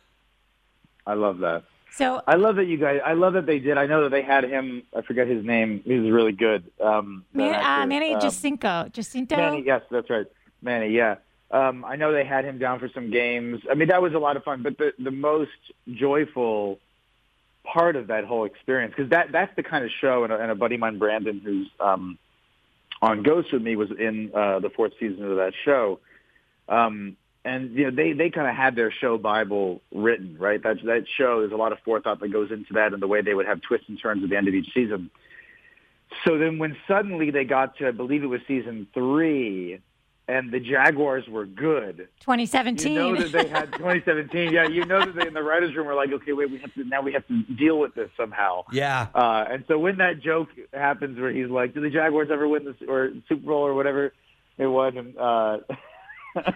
I 1.05 1.13
love 1.13 1.39
that. 1.39 1.63
So 1.91 2.21
I 2.27 2.35
love 2.35 2.57
that 2.57 2.65
you 2.65 2.77
guys. 2.77 3.01
I 3.03 3.13
love 3.13 3.33
that 3.33 3.45
they 3.47 3.57
did. 3.59 3.77
I 3.77 3.87
know 3.87 4.03
that 4.03 4.09
they 4.09 4.21
had 4.21 4.43
him. 4.43 4.83
I 4.95 5.01
forget 5.01 5.27
his 5.27 5.43
name. 5.43 5.81
He 5.83 5.97
was 5.97 6.11
really 6.11 6.31
good. 6.31 6.69
Um, 6.79 7.25
Man, 7.33 7.55
uh. 7.55 7.87
Manny 7.87 8.13
Um, 8.13 8.21
Jacinto, 8.21 8.87
Jacinto. 8.89 9.35
Manny, 9.35 9.63
yes, 9.65 9.81
that's 9.89 10.09
right. 10.09 10.27
Manny, 10.61 10.89
yeah. 10.89 11.15
Um, 11.49 11.85
I 11.85 11.95
know 11.95 12.11
they 12.11 12.25
had 12.25 12.45
him 12.45 12.59
down 12.59 12.79
for 12.79 12.89
some 12.89 13.09
games. 13.09 13.61
I 13.71 13.73
mean, 13.73 13.87
that 13.87 14.01
was 14.01 14.13
a 14.13 14.19
lot 14.19 14.37
of 14.37 14.43
fun. 14.43 14.61
But 14.61 14.77
the 14.77 14.93
the 14.99 15.11
most 15.11 15.51
joyful 15.91 16.77
part 17.63 17.95
of 17.95 18.07
that 18.07 18.25
whole 18.25 18.45
experience, 18.45 18.93
because 18.95 19.09
that 19.09 19.31
that's 19.31 19.55
the 19.55 19.63
kind 19.63 19.83
of 19.83 19.89
show, 19.89 20.23
and 20.23 20.31
a, 20.31 20.39
and 20.39 20.51
a 20.51 20.55
buddy 20.55 20.75
of 20.75 20.81
mine, 20.81 20.99
Brandon, 20.99 21.41
who's 21.43 21.69
um, 21.79 22.19
on 23.01 23.23
Ghost 23.23 23.51
with 23.53 23.61
me, 23.61 23.75
was 23.75 23.89
in 23.91 24.31
uh, 24.33 24.59
the 24.59 24.69
fourth 24.69 24.93
season 24.99 25.23
of 25.23 25.37
that 25.37 25.53
show. 25.65 25.99
Um, 26.67 27.17
and 27.45 27.71
you 27.71 27.85
know, 27.85 27.91
they 27.91 28.11
they 28.11 28.29
kind 28.29 28.47
of 28.47 28.55
had 28.55 28.75
their 28.75 28.91
show 28.91 29.17
Bible 29.17 29.81
written, 29.93 30.37
right? 30.37 30.61
That 30.61 30.83
that 30.83 31.05
show, 31.17 31.39
there's 31.39 31.53
a 31.53 31.57
lot 31.57 31.71
of 31.71 31.79
forethought 31.85 32.19
that 32.19 32.27
goes 32.29 32.51
into 32.51 32.73
that, 32.73 32.93
and 32.93 33.01
the 33.01 33.07
way 33.07 33.21
they 33.21 33.33
would 33.33 33.45
have 33.45 33.61
twists 33.61 33.87
and 33.87 33.99
turns 34.01 34.23
at 34.23 34.29
the 34.29 34.35
end 34.35 34.47
of 34.47 34.53
each 34.53 34.73
season. 34.73 35.09
So 36.25 36.37
then, 36.37 36.57
when 36.57 36.75
suddenly 36.87 37.31
they 37.31 37.45
got 37.45 37.77
to, 37.77 37.87
I 37.87 37.91
believe 37.91 38.23
it 38.23 38.27
was 38.27 38.41
season 38.47 38.87
three, 38.93 39.79
and 40.27 40.51
the 40.51 40.59
Jaguars 40.59 41.27
were 41.27 41.45
good. 41.45 42.09
2017. 42.19 42.91
You 42.91 42.99
know 42.99 43.15
that 43.15 43.31
they 43.31 43.47
had 43.47 43.71
2017. 43.73 44.53
Yeah, 44.57 44.67
you 44.67 44.85
know 44.85 44.99
that 44.99 45.15
they 45.15 45.27
in 45.27 45.33
the 45.33 45.43
writers' 45.43 45.75
room 45.75 45.87
were 45.87 45.93
like, 45.93 46.11
okay, 46.11 46.33
wait, 46.33 46.49
we 46.49 46.59
have 46.59 46.73
to 46.73 46.83
now 46.83 47.01
we 47.01 47.13
have 47.13 47.27
to 47.27 47.43
deal 47.55 47.79
with 47.79 47.95
this 47.95 48.09
somehow. 48.17 48.63
Yeah. 48.71 49.07
Uh, 49.13 49.45
and 49.49 49.63
so 49.67 49.77
when 49.77 49.97
that 49.97 50.21
joke 50.21 50.49
happens, 50.73 51.19
where 51.19 51.31
he's 51.31 51.49
like, 51.49 51.73
"Do 51.73 51.81
the 51.81 51.89
Jaguars 51.89 52.29
ever 52.31 52.47
win 52.47 52.65
this 52.65 52.75
or 52.87 53.11
Super 53.27 53.45
Bowl 53.45 53.65
or 53.65 53.73
whatever 53.73 54.13
it 54.57 54.67
was?" 54.67 54.93
and 54.95 55.17
uh, 55.17 55.57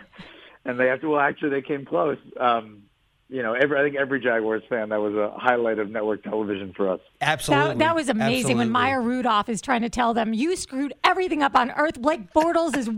and 0.66 0.80
they 0.80 0.88
have 0.88 1.02
to. 1.02 1.10
Well, 1.10 1.20
actually, 1.20 1.50
they 1.50 1.62
came 1.62 1.86
close. 1.86 2.18
Um, 2.40 2.84
you 3.32 3.42
know, 3.42 3.54
every 3.54 3.80
I 3.80 3.84
think 3.84 3.96
every 3.96 4.20
Jaguars 4.20 4.62
fan 4.68 4.90
that 4.90 5.00
was 5.00 5.16
a 5.16 5.32
highlight 5.40 5.80
of 5.80 5.90
network 5.90 6.22
television 6.22 6.74
for 6.76 6.90
us. 6.90 7.00
Absolutely. 7.22 7.68
that, 7.70 7.78
that 7.78 7.96
was 7.96 8.10
amazing 8.10 8.58
when 8.58 8.68
Absolutely. 8.68 8.72
Maya 8.74 9.00
Rudolph 9.00 9.48
is 9.48 9.62
trying 9.62 9.84
to 9.84 9.90
tell 9.90 10.14
them 10.14 10.34
you 10.34 10.58
screwed 10.58 10.94
everything 11.06 11.42
up 11.42 11.56
on 11.56 11.72
Earth. 11.72 12.02
Blake 12.02 12.34
Bortles 12.34 12.76
is 12.78 12.90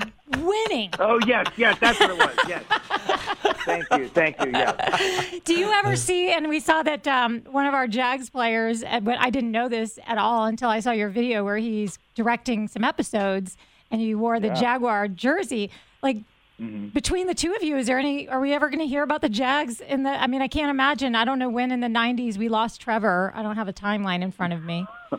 winning. 0.42 0.90
Oh 1.00 1.20
yes, 1.28 1.48
yes, 1.58 1.78
that's 1.80 2.00
what 2.00 2.12
it 2.12 2.18
was. 2.18 2.36
Yes. 2.48 2.64
thank 3.66 3.86
you, 3.92 4.08
thank 4.10 4.44
you. 4.44 4.52
Yeah. 4.52 5.40
Do 5.44 5.54
you 5.54 5.70
ever 5.72 5.96
see? 5.96 6.32
And 6.32 6.48
we 6.48 6.60
saw 6.60 6.82
that 6.82 7.06
um, 7.08 7.42
one 7.52 7.66
of 7.66 7.74
our 7.74 7.88
Jags 7.88 8.30
players, 8.30 8.84
uh, 8.84 9.02
but 9.02 9.18
I 9.20 9.30
didn't 9.30 9.52
know 9.52 9.68
this 9.68 10.00
at 10.08 10.18
all 10.18 10.46
until 10.46 10.70
I 10.70 10.80
saw 10.80 10.92
your 10.92 11.10
video 11.10 11.44
where 11.44 11.58
he's 11.58 12.00
directing 12.16 12.68
some 12.68 12.84
episodes, 12.84 13.58
and 13.92 14.02
you 14.02 14.18
wore 14.18 14.40
the 14.40 14.50
Jaguar 14.52 15.10
jersey. 15.10 15.70
Like 16.02 16.18
between 16.60 17.28
the 17.28 17.34
two 17.34 17.54
of 17.56 17.64
you, 17.64 17.78
is 17.78 17.88
there 17.88 17.98
any? 17.98 18.30
Are 18.30 18.40
we 18.40 18.54
ever 18.54 18.70
going 18.70 18.80
to 18.80 18.88
hear 18.88 19.04
about 19.04 19.22
the 19.22 19.30
Jags 19.30 19.82
in 19.82 20.04
the? 20.04 20.10
I 20.10 20.28
mean, 20.28 20.42
I 20.42 20.48
can't 20.48 20.70
imagine. 20.70 21.16
I 21.16 21.26
don't 21.26 21.40
know 21.40 21.50
when 21.50 21.72
in 21.72 21.80
the 21.80 21.88
'90s 21.88 22.38
we 22.38 22.48
lost 22.48 22.80
Trevor. 22.80 23.34
I 23.36 23.42
don't 23.42 23.56
have 23.56 23.68
a 23.68 23.74
timeline 23.74 24.22
in 24.22 24.32
front 24.32 24.54
of 24.54 24.64
me. 24.64 24.86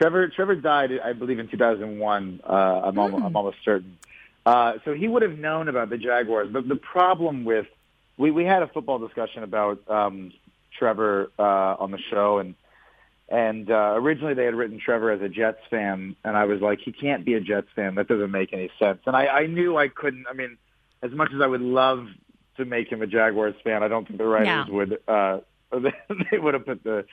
Trevor 0.00 0.28
Trevor 0.28 0.56
died, 0.56 0.90
I 1.04 1.12
believe, 1.12 1.38
in 1.38 1.48
2001. 1.48 2.40
Uh, 2.42 2.52
I'm, 2.52 2.98
almost, 2.98 3.24
I'm 3.24 3.36
almost 3.36 3.56
certain. 3.64 3.98
Uh, 4.46 4.74
so 4.84 4.92
he 4.92 5.08
would 5.08 5.22
have 5.22 5.38
known 5.38 5.68
about 5.68 5.90
the 5.90 5.98
Jaguars. 5.98 6.48
But 6.52 6.68
the 6.68 6.76
problem 6.76 7.44
with 7.44 7.66
we 8.16 8.30
we 8.30 8.44
had 8.44 8.62
a 8.62 8.68
football 8.68 8.98
discussion 8.98 9.42
about 9.42 9.88
um, 9.88 10.32
Trevor 10.78 11.30
uh, 11.38 11.42
on 11.42 11.90
the 11.90 11.98
show, 12.10 12.38
and 12.38 12.54
and 13.28 13.70
uh, 13.70 13.94
originally 13.96 14.34
they 14.34 14.44
had 14.44 14.54
written 14.54 14.78
Trevor 14.78 15.10
as 15.10 15.22
a 15.22 15.28
Jets 15.28 15.60
fan, 15.70 16.16
and 16.24 16.36
I 16.36 16.44
was 16.44 16.60
like, 16.60 16.80
he 16.84 16.92
can't 16.92 17.24
be 17.24 17.34
a 17.34 17.40
Jets 17.40 17.68
fan. 17.74 17.94
That 17.94 18.08
doesn't 18.08 18.30
make 18.30 18.52
any 18.52 18.70
sense. 18.78 19.00
And 19.06 19.16
I, 19.16 19.26
I 19.26 19.46
knew 19.46 19.76
I 19.76 19.88
couldn't. 19.88 20.26
I 20.30 20.34
mean, 20.34 20.58
as 21.02 21.10
much 21.12 21.30
as 21.34 21.40
I 21.40 21.46
would 21.46 21.62
love 21.62 22.06
to 22.56 22.64
make 22.64 22.90
him 22.90 23.02
a 23.02 23.06
Jaguars 23.06 23.54
fan, 23.64 23.82
I 23.82 23.88
don't 23.88 24.06
think 24.06 24.18
the 24.18 24.26
writers 24.26 24.66
would. 24.68 24.98
Uh, 25.08 25.38
they 26.30 26.38
would 26.38 26.54
have 26.54 26.66
put 26.66 26.84
the 26.84 27.04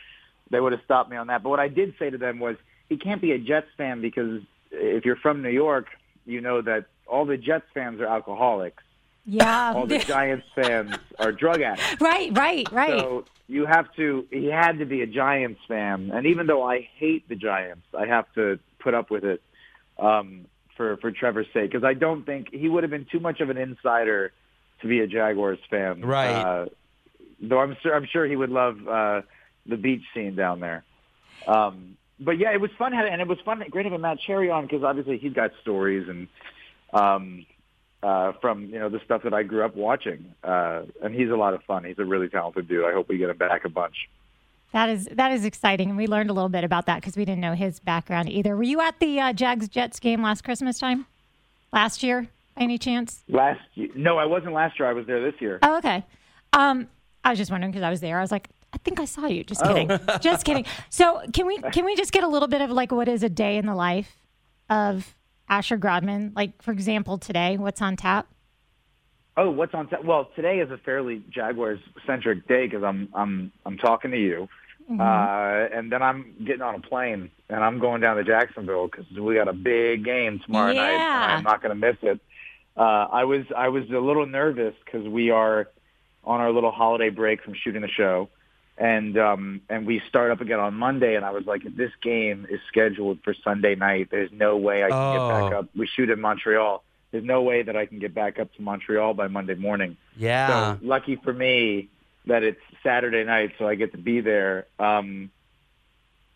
they 0.51 0.59
would 0.59 0.73
have 0.73 0.81
stopped 0.83 1.09
me 1.09 1.17
on 1.17 1.27
that. 1.27 1.43
But 1.43 1.49
what 1.49 1.59
I 1.59 1.69
did 1.69 1.95
say 1.97 2.09
to 2.09 2.17
them 2.17 2.39
was, 2.39 2.57
he 2.89 2.97
can't 2.97 3.21
be 3.21 3.31
a 3.31 3.39
Jets 3.39 3.67
fan 3.77 4.01
because 4.01 4.41
if 4.69 5.05
you're 5.05 5.15
from 5.15 5.41
New 5.41 5.49
York, 5.49 5.87
you 6.25 6.41
know 6.41 6.61
that 6.61 6.85
all 7.07 7.25
the 7.25 7.37
Jets 7.37 7.65
fans 7.73 8.01
are 8.01 8.05
alcoholics. 8.05 8.83
Yeah, 9.25 9.73
All 9.75 9.85
the 9.85 9.99
Giants 10.07 10.47
fans 10.55 10.95
are 11.19 11.31
drug 11.31 11.61
addicts. 11.61 12.01
right, 12.01 12.35
right, 12.35 12.71
right. 12.71 12.99
So 12.99 13.25
you 13.47 13.65
have 13.65 13.93
to. 13.95 14.25
He 14.31 14.45
had 14.47 14.79
to 14.79 14.85
be 14.85 15.01
a 15.01 15.07
Giants 15.07 15.61
fan, 15.67 16.11
and 16.13 16.25
even 16.25 16.47
though 16.47 16.63
I 16.63 16.87
hate 16.97 17.27
the 17.29 17.35
Giants, 17.35 17.85
I 17.97 18.05
have 18.07 18.25
to 18.35 18.59
put 18.79 18.93
up 18.93 19.11
with 19.11 19.23
it 19.23 19.41
um, 19.99 20.45
for 20.75 20.97
for 20.97 21.11
Trevor's 21.11 21.47
sake 21.53 21.71
because 21.71 21.83
I 21.83 21.93
don't 21.93 22.25
think 22.25 22.49
he 22.51 22.67
would 22.67 22.83
have 22.83 22.89
been 22.91 23.05
too 23.11 23.19
much 23.19 23.41
of 23.41 23.49
an 23.49 23.57
insider 23.57 24.31
to 24.81 24.87
be 24.87 24.99
a 25.01 25.07
Jaguars 25.07 25.59
fan. 25.69 26.01
Right. 26.01 26.31
Uh, 26.33 26.65
though 27.41 27.59
I'm 27.59 27.75
sure 27.83 27.95
I'm 27.95 28.07
sure 28.11 28.25
he 28.25 28.35
would 28.35 28.49
love 28.51 28.87
uh, 28.87 29.21
the 29.67 29.77
beach 29.77 30.01
scene 30.13 30.35
down 30.35 30.59
there. 30.61 30.83
Um, 31.47 31.97
but 32.19 32.37
yeah, 32.39 32.53
it 32.53 32.61
was 32.61 32.71
fun, 32.77 32.91
having- 32.93 33.11
and 33.13 33.21
it 33.21 33.27
was 33.27 33.39
fun, 33.45 33.63
great 33.69 33.85
having 33.85 34.01
Matt 34.01 34.19
Cherry 34.19 34.49
on 34.49 34.63
because 34.65 34.83
obviously 34.83 35.17
he's 35.17 35.33
got 35.33 35.51
stories 35.61 36.07
and 36.07 36.27
um, 36.93 37.45
uh, 38.03 38.34
from 38.41 38.65
you 38.65 38.79
know 38.79 38.89
the 38.89 39.00
stuff 39.05 39.24
that 39.24 39.34
I 39.34 39.43
grew 39.43 39.63
up 39.63 39.75
watching, 39.75 40.34
uh, 40.43 40.84
and 41.03 41.13
he's 41.13 41.29
a 41.29 41.36
lot 41.36 41.53
of 41.53 41.63
fun. 41.63 41.84
He's 41.84 42.00
a 42.00 42.05
really 42.05 42.29
talented 42.29 42.67
dude. 42.67 42.86
I 42.86 42.93
hope 42.93 43.10
we 43.10 43.17
get 43.17 43.29
him 43.29 43.38
back 43.38 43.65
a 43.65 43.70
bunch. 43.70 44.10
That 44.74 44.89
is 44.89 45.10
that 45.12 45.31
is 45.31 45.46
exciting, 45.46 45.89
and 45.89 45.98
we 45.98 46.08
learned 46.08 46.29
a 46.29 46.34
little 46.34 46.50
bit 46.50 46.63
about 46.63 46.86
that 46.86 47.01
because 47.01 47.15
we 47.15 47.25
didn't 47.25 47.41
know 47.41 47.53
his 47.53 47.79
background 47.79 48.29
either. 48.29 48.55
Were 48.55 48.63
you 48.63 48.81
at 48.81 49.00
the 49.00 49.20
uh, 49.20 49.34
Jags 49.34 49.67
Jets 49.67 50.00
game 50.00 50.22
last 50.22 50.43
Christmas 50.43 50.79
time, 50.79 51.05
last 51.74 52.01
year, 52.01 52.27
by 52.55 52.63
any 52.63 52.77
chance? 52.77 53.24
Last 53.27 53.60
year, 53.75 53.89
no, 53.96 54.17
I 54.17 54.25
wasn't 54.25 54.53
last 54.53 54.79
year. 54.79 54.88
I 54.88 54.93
was 54.93 55.05
there 55.05 55.22
this 55.22 55.39
year. 55.41 55.60
Oh, 55.62 55.77
okay. 55.77 56.05
Um, 56.53 56.88
I 57.24 57.29
was 57.29 57.38
just 57.38 57.51
wondering 57.51 57.72
because 57.72 57.84
I 57.84 57.89
was 57.89 58.00
there. 58.00 58.17
I 58.17 58.22
was 58.22 58.31
like, 58.31 58.50
I 58.74 58.77
think 58.77 59.00
I 59.00 59.05
saw 59.05 59.27
you. 59.27 59.43
Just 59.43 59.62
kidding. 59.63 59.91
just 60.22 60.46
kidding. 60.46 60.65
So 60.89 61.22
can 61.34 61.46
we 61.46 61.58
can 61.72 61.86
we 61.86 61.96
just 61.96 62.12
get 62.12 62.24
a 62.24 62.27
little 62.27 62.48
bit 62.48 62.62
of 62.62 62.72
like 62.72 62.91
what 62.91 63.08
is 63.08 63.24
a 63.24 63.29
day 63.29 63.58
in 63.58 63.65
the 63.65 63.75
life 63.75 64.17
of 64.70 65.15
Asher 65.51 65.77
Grodman? 65.77 66.31
Like 66.36 66.60
for 66.63 66.72
example, 66.72 67.20
today, 67.20 67.58
what's 67.58 67.81
on 67.81 67.98
tap? 67.98 68.27
Oh, 69.38 69.51
what's 69.51 69.74
on? 69.74 69.88
T- 69.88 69.98
well, 70.03 70.29
today 70.36 70.60
is 70.60 70.72
a 70.72 70.77
fairly 70.77 71.24
Jaguars 71.29 71.79
centric 72.08 72.48
day 72.48 72.65
because 72.67 72.84
I'm 72.84 73.10
I'm 73.13 73.51
I'm 73.65 73.77
talking 73.77 74.12
to 74.12 74.17
you, 74.17 74.48
uh, 74.89 75.67
and 75.74 75.91
then 75.91 76.01
I'm 76.01 76.34
getting 76.46 76.62
on 76.62 76.75
a 76.75 76.79
plane 76.79 77.29
and 77.50 77.63
I'm 77.63 77.79
going 77.79 78.01
down 78.01 78.15
to 78.17 78.24
Jacksonville 78.24 78.88
because 78.88 79.05
we 79.12 79.36
got 79.36 79.48
a 79.50 79.53
big 79.53 80.05
game 80.05 80.39
tomorrow 80.46 80.74
night, 80.74 80.91
and 80.91 81.00
Yeah. 81.00 81.36
I'm 81.38 81.43
not 81.43 81.62
going 81.62 81.77
to 81.77 81.88
miss 81.88 81.98
it. 82.01 82.20
Uh, 82.77 82.81
I 83.12 83.25
was 83.25 83.43
I 83.55 83.67
was 83.67 83.84
a 83.89 84.00
little 84.00 84.25
nervous 84.25 84.74
because 84.86 85.05
we 85.08 85.29
are 85.31 85.67
on 86.24 86.39
our 86.39 86.51
little 86.51 86.72
holiday 86.72 87.10
break 87.10 87.43
from 87.43 87.53
shooting 87.62 87.81
the 87.81 87.89
show, 87.89 88.29
and 88.81 89.15
um, 89.17 89.61
and 89.69 89.85
we 89.85 90.01
start 90.09 90.31
up 90.31 90.41
again 90.41 90.59
on 90.59 90.73
Monday, 90.73 91.15
and 91.15 91.23
I 91.23 91.29
was 91.31 91.45
like, 91.45 91.63
if 91.65 91.75
this 91.75 91.91
game 92.01 92.47
is 92.50 92.59
scheduled 92.67 93.19
for 93.23 93.35
Sunday 93.43 93.75
night, 93.75 94.07
there's 94.09 94.31
no 94.31 94.57
way 94.57 94.83
I 94.83 94.89
can 94.89 95.13
get 95.13 95.29
back 95.29 95.53
Oh. 95.53 95.59
up. 95.59 95.69
We 95.75 95.85
shoot 95.88 96.09
in 96.09 96.19
Montreal. 96.19 96.83
There's 97.11 97.23
no 97.23 97.41
way 97.43 97.61
that 97.61 97.75
I 97.75 97.85
can 97.85 98.00
get 98.00 98.13
back 98.15 98.39
up 98.39 98.51
to 98.55 98.61
Montreal 98.61 99.13
by 99.13 99.27
Monday 99.27 99.55
morning. 99.55 99.97
Yeah. 100.17 100.77
So 100.77 100.79
lucky 100.81 101.17
for 101.17 101.31
me 101.33 101.89
that 102.25 102.41
it's 102.43 102.59
Saturday 102.83 103.23
night, 103.23 103.51
so 103.59 103.67
I 103.67 103.75
get 103.75 103.91
to 103.91 103.97
be 103.97 104.21
there. 104.21 104.65
Um, 104.79 105.29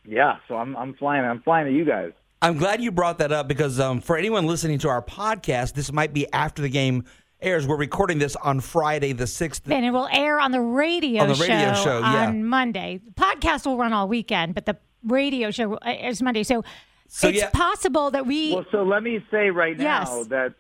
yeah, 0.06 0.38
so 0.48 0.56
I'm 0.56 0.76
I'm 0.78 0.94
flying. 0.94 1.26
I'm 1.26 1.42
flying 1.42 1.66
to 1.66 1.74
you 1.74 1.84
guys. 1.86 2.12
I'm 2.42 2.58
glad 2.58 2.80
you 2.82 2.92
brought 2.92 3.18
that 3.20 3.32
up 3.32 3.48
because 3.48 3.80
um, 3.80 4.02
for 4.02 4.18
anyone 4.18 4.46
listening 4.46 4.78
to 4.80 4.90
our 4.90 5.02
podcast, 5.02 5.74
this 5.74 5.92
might 5.92 6.14
be 6.14 6.32
after 6.32 6.62
the 6.62 6.70
game 6.70 7.06
airs. 7.46 7.68
We're 7.68 7.78
recording 7.78 8.18
this 8.18 8.36
on 8.38 8.60
Friday 8.60 9.14
the 9.14 9.28
sixth. 9.28 9.70
And 9.70 9.86
it 9.86 9.92
will 9.92 10.10
air 10.12 10.40
on 10.40 10.52
the 10.52 10.60
radio, 10.60 11.22
On 11.22 11.30
the 11.30 11.36
radio 11.36 11.74
show, 11.76 12.00
yeah. 12.00 12.28
on 12.28 12.44
Monday. 12.44 13.00
The 13.06 13.12
podcast 13.12 13.66
will 13.66 13.78
run 13.78 13.94
all 13.94 14.08
weekend, 14.08 14.56
but 14.56 14.66
the 14.66 14.78
radio 15.04 15.52
show 15.52 15.76
uh, 15.76 15.96
is 16.02 16.22
Monday. 16.22 16.44
So, 16.44 16.64
So, 17.08 17.30
it's 17.30 17.38
yeah. 17.38 17.52
possible 17.52 18.10
that 18.12 18.26
we. 18.26 18.54
Well, 18.54 18.66
so 18.72 18.84
let 18.84 19.04
me 19.04 19.24
say 19.30 19.52
right 19.52 19.78
now 19.78 20.24
that 20.24 20.56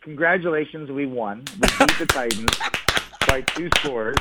congratulations, 0.00 0.90
we 0.90 1.06
won. 1.06 1.44
We 1.54 1.68
beat 1.78 1.98
the 1.98 2.06
Titans 2.06 2.56
by 3.26 3.40
two 3.42 3.68
scores. 3.78 4.16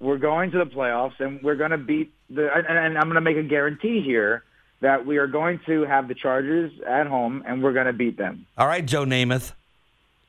We're 0.00 0.18
going 0.18 0.50
to 0.50 0.58
the 0.58 0.66
playoffs, 0.66 1.20
and 1.20 1.40
we're 1.42 1.56
going 1.56 1.70
to 1.70 1.78
beat 1.78 2.12
the. 2.28 2.52
And, 2.52 2.66
and 2.66 2.98
I'm 2.98 3.04
going 3.04 3.14
to 3.14 3.20
make 3.20 3.36
a 3.36 3.42
guarantee 3.42 4.02
here 4.02 4.42
that 4.80 5.06
we 5.06 5.18
are 5.18 5.26
going 5.26 5.60
to 5.66 5.82
have 5.84 6.08
the 6.08 6.14
Chargers 6.14 6.72
at 6.88 7.06
home, 7.06 7.44
and 7.46 7.62
we're 7.62 7.74
going 7.74 7.86
to 7.86 7.92
beat 7.92 8.16
them. 8.18 8.46
All 8.58 8.66
right, 8.66 8.84
Joe 8.84 9.04
Namath. 9.04 9.52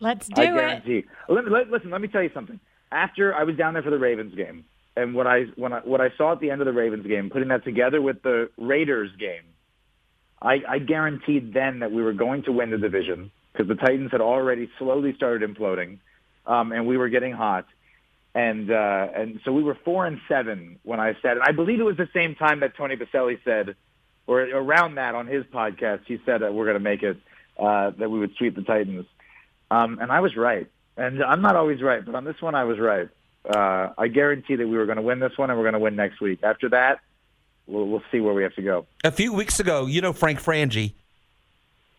Let's 0.02 0.28
do 0.28 0.42
I 0.42 0.46
it. 0.46 0.54
guarantee. 0.54 1.06
Let, 1.30 1.50
let, 1.50 1.70
listen, 1.70 1.92
let 1.92 2.02
me 2.02 2.10
tell 2.10 2.24
you 2.24 2.32
something. 2.34 2.60
After 2.92 3.34
I 3.34 3.44
was 3.44 3.56
down 3.56 3.74
there 3.74 3.84
for 3.84 3.92
the 3.92 4.00
Ravens 4.00 4.36
game, 4.36 4.66
and 4.98 5.16
what 5.16 5.28
I 5.28 5.44
when 5.56 5.72
I 5.72 5.80
what 5.80 6.02
I 6.02 6.10
saw 6.18 6.34
at 6.34 6.42
the 6.42 6.50
end 6.50 6.60
of 6.60 6.66
the 6.66 6.74
Ravens 6.74 7.06
game, 7.08 7.30
putting 7.30 7.48
that 7.48 7.64
together 7.64 8.02
with 8.02 8.22
the 8.24 8.50
Raiders 8.58 9.12
game, 9.18 9.44
I, 10.42 10.62
I 10.68 10.80
guaranteed 10.80 11.54
then 11.54 11.80
that 11.80 11.92
we 11.92 12.04
were 12.04 12.14
going 12.14 12.44
to 12.44 12.52
win 12.52 12.72
the 12.72 12.78
division 12.78 13.32
because 13.54 13.68
the 13.68 13.76
Titans 13.76 14.12
had 14.12 14.22
already 14.22 14.70
slowly 14.78 15.14
started 15.16 15.50
imploding, 15.50 16.00
um, 16.46 16.72
and 16.72 16.88
we 16.88 16.98
were 16.98 17.10
getting 17.10 17.32
hot. 17.32 17.68
And 18.34 18.72
uh, 18.72 19.08
and 19.16 19.40
so 19.46 19.52
we 19.52 19.62
were 19.62 19.78
four 19.86 20.06
and 20.06 20.20
seven 20.28 20.80
when 20.84 21.00
I 21.00 21.14
said, 21.22 21.34
and 21.38 21.44
I 21.44 21.52
believe 21.52 21.80
it 21.80 21.84
was 21.84 21.98
the 21.98 22.10
same 22.14 22.36
time 22.36 22.62
that 22.62 22.76
Tony 22.76 22.96
Boselli 22.96 23.40
said, 23.46 23.76
or 24.26 24.42
around 24.42 24.96
that 24.96 25.16
on 25.16 25.28
his 25.28 25.44
podcast, 25.46 26.02
he 26.08 26.20
said 26.26 26.42
that 26.42 26.54
we're 26.54 26.66
going 26.66 26.76
to 26.76 26.80
make 26.80 27.04
it, 27.04 27.18
uh, 27.60 27.92
that 27.92 28.10
we 28.10 28.20
would 28.20 28.34
sweep 28.38 28.56
the 28.56 28.64
Titans. 28.64 29.06
Um, 29.72 30.00
and 30.00 30.12
I 30.12 30.20
was 30.20 30.36
right. 30.36 30.70
And 30.98 31.24
I'm 31.24 31.42
not 31.42 31.56
always 31.56 31.82
right, 31.82 32.06
but 32.06 32.14
on 32.14 32.26
this 32.26 32.40
one 32.42 32.54
I 32.54 32.66
was 32.66 32.78
right. 32.78 33.08
Uh, 33.50 33.94
I 33.98 34.08
guarantee 34.08 34.56
that 34.58 34.68
we 34.68 34.78
were 34.78 34.86
going 34.86 34.98
to 34.98 35.02
win 35.02 35.20
this 35.20 35.36
one, 35.38 35.50
and 35.50 35.58
we're 35.58 35.64
going 35.64 35.74
to 35.74 35.80
win 35.80 35.96
next 35.96 36.22
week. 36.22 36.44
After 36.44 36.70
that, 36.70 37.00
we'll, 37.66 37.88
we'll 37.88 38.04
see 38.12 38.20
where 38.20 38.34
we 38.34 38.44
have 38.44 38.54
to 38.56 38.62
go. 38.62 38.86
A 39.04 39.12
few 39.12 39.34
weeks 39.34 39.60
ago, 39.60 39.88
you 39.88 40.02
know 40.02 40.14
Frank 40.14 40.40
Frangie. 40.44 40.94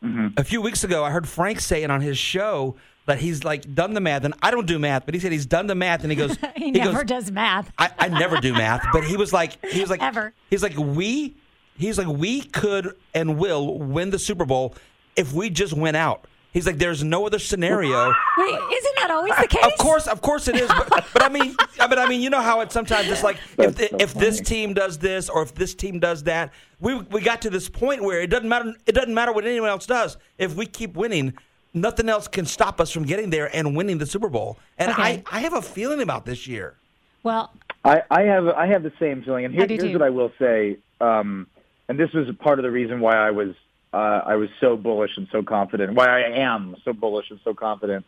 Mm-hmm. 0.05 0.29
A 0.37 0.45
few 0.45 0.61
weeks 0.61 0.85
ago, 0.85 1.03
I 1.03 1.11
heard 1.11 1.29
Frank 1.29 1.61
saying 1.61 1.91
on 1.91 2.01
his 2.01 2.19
show 2.19 2.77
that 3.07 3.19
he's 3.19 3.43
like 3.43 3.75
done 3.75 3.95
the 3.95 4.01
math, 4.01 4.25
and 4.25 4.35
I 4.43 4.51
don't 4.51 4.67
do 4.67 4.79
math, 4.79 5.05
but 5.07 5.15
he 5.15 5.21
said 5.21 5.33
he's 5.33 5.47
done 5.47 5.67
the 5.67 5.75
math, 5.75 6.03
and 6.03 6.13
he 6.13 6.17
goes, 6.17 6.37
He, 6.57 6.71
never 6.71 6.99
goes, 6.99 7.25
does 7.25 7.33
math. 7.33 7.73
I, 7.79 7.91
I 7.99 8.09
never 8.09 8.37
do 8.41 8.53
math, 8.53 8.85
but 8.93 9.03
he 9.03 9.17
was 9.17 9.33
like, 9.33 9.65
he 9.65 9.81
was 9.81 9.91
like, 9.91 10.03
Ever. 10.03 10.33
He's 10.51 10.63
like, 10.63 10.77
we, 10.77 11.35
he's 11.77 11.99
like, 11.99 12.07
we 12.07 12.43
could 12.43 12.95
and 13.15 13.39
will 13.39 13.79
win 13.79 14.11
the 14.11 14.19
Super 14.19 14.45
Bowl 14.45 14.75
if 15.17 15.33
we 15.33 15.51
just 15.51 15.73
went 15.73 15.97
out. 15.97 16.27
He's 16.53 16.67
like, 16.67 16.77
there's 16.79 17.03
no 17.03 17.27
other 17.27 17.39
scenario. 17.39 18.09
Wait, 18.39 18.49
isn't 18.49 18.97
that 18.97 19.09
always 19.11 19.33
the 19.41 19.49
case? 19.49 19.65
Of 19.65 19.79
course, 19.79 20.07
of 20.07 20.21
course 20.21 20.49
it 20.49 20.57
is. 20.57 20.69
But, 20.69 21.07
but 21.13 21.23
I 21.23 21.29
mean, 21.31 21.57
but 21.79 21.99
I 21.99 22.07
mean, 22.07 22.21
you 22.21 22.29
know 22.29 22.43
how 22.43 22.61
it 22.61 22.71
sometimes 22.71 23.09
it's 23.09 23.23
like 23.23 23.39
if 23.59 23.75
That's 23.75 23.91
so 23.91 23.97
if 23.99 24.15
this 24.15 24.41
team 24.41 24.75
does 24.75 24.99
this 24.99 25.31
or 25.31 25.43
if 25.43 25.55
this 25.55 25.75
team 25.75 25.99
does 25.99 26.25
that, 26.25 26.53
we 26.79 26.95
we 26.95 27.23
got 27.23 27.41
to 27.43 27.51
this 27.51 27.69
point 27.71 28.03
where 28.03 28.21
it 28.21 28.29
doesn't 28.29 28.49
matter. 28.49 28.75
It 28.87 28.93
doesn't 28.93 29.15
matter 29.15 29.33
what 29.33 29.47
anyone 29.47 29.71
else 29.71 29.87
does. 29.87 30.19
If 30.37 30.55
we 30.55 30.67
keep 30.67 30.95
winning, 30.95 31.33
nothing 31.73 32.09
else 32.11 32.29
can 32.29 32.45
stop 32.45 32.81
us 32.83 32.91
from 32.91 33.05
getting 33.05 33.31
there 33.31 33.55
and 33.57 33.75
winning 33.75 33.97
the 33.97 34.07
Super 34.07 34.29
Bowl. 34.29 34.59
And 34.77 34.93
Okay. 34.93 35.03
I 35.03 35.39
I 35.39 35.41
have 35.41 35.55
a 35.55 35.63
feeling 35.63 36.03
about 36.03 36.27
this 36.27 36.47
year. 36.47 36.77
Well, 37.23 37.51
I, 37.85 38.03
I 38.11 38.23
have 38.23 38.49
I 38.49 38.67
have 38.67 38.83
the 38.83 38.93
same 39.01 39.23
feeling, 39.23 39.47
and 39.47 39.55
here, 39.55 39.63
I 39.63 39.67
do 39.67 39.75
here's 39.75 39.87
too. 39.87 39.93
what 39.99 40.03
I 40.03 40.11
will 40.11 40.33
say. 40.39 40.77
Um, 41.01 41.47
and 41.89 41.99
this 41.99 42.13
was 42.13 42.27
part 42.41 42.59
of 42.59 42.63
the 42.63 42.71
reason 42.71 43.01
why 43.01 43.17
I 43.17 43.31
was 43.31 43.55
uh, 43.93 43.97
I 44.27 44.37
was 44.37 44.49
so 44.61 44.77
bullish 44.77 45.17
and 45.17 45.29
so 45.31 45.43
confident. 45.43 45.95
Why 45.95 46.23
I 46.23 46.39
am 46.41 46.77
so 46.85 46.93
bullish 46.93 47.31
and 47.31 47.41
so 47.45 47.55
confident 47.55 48.05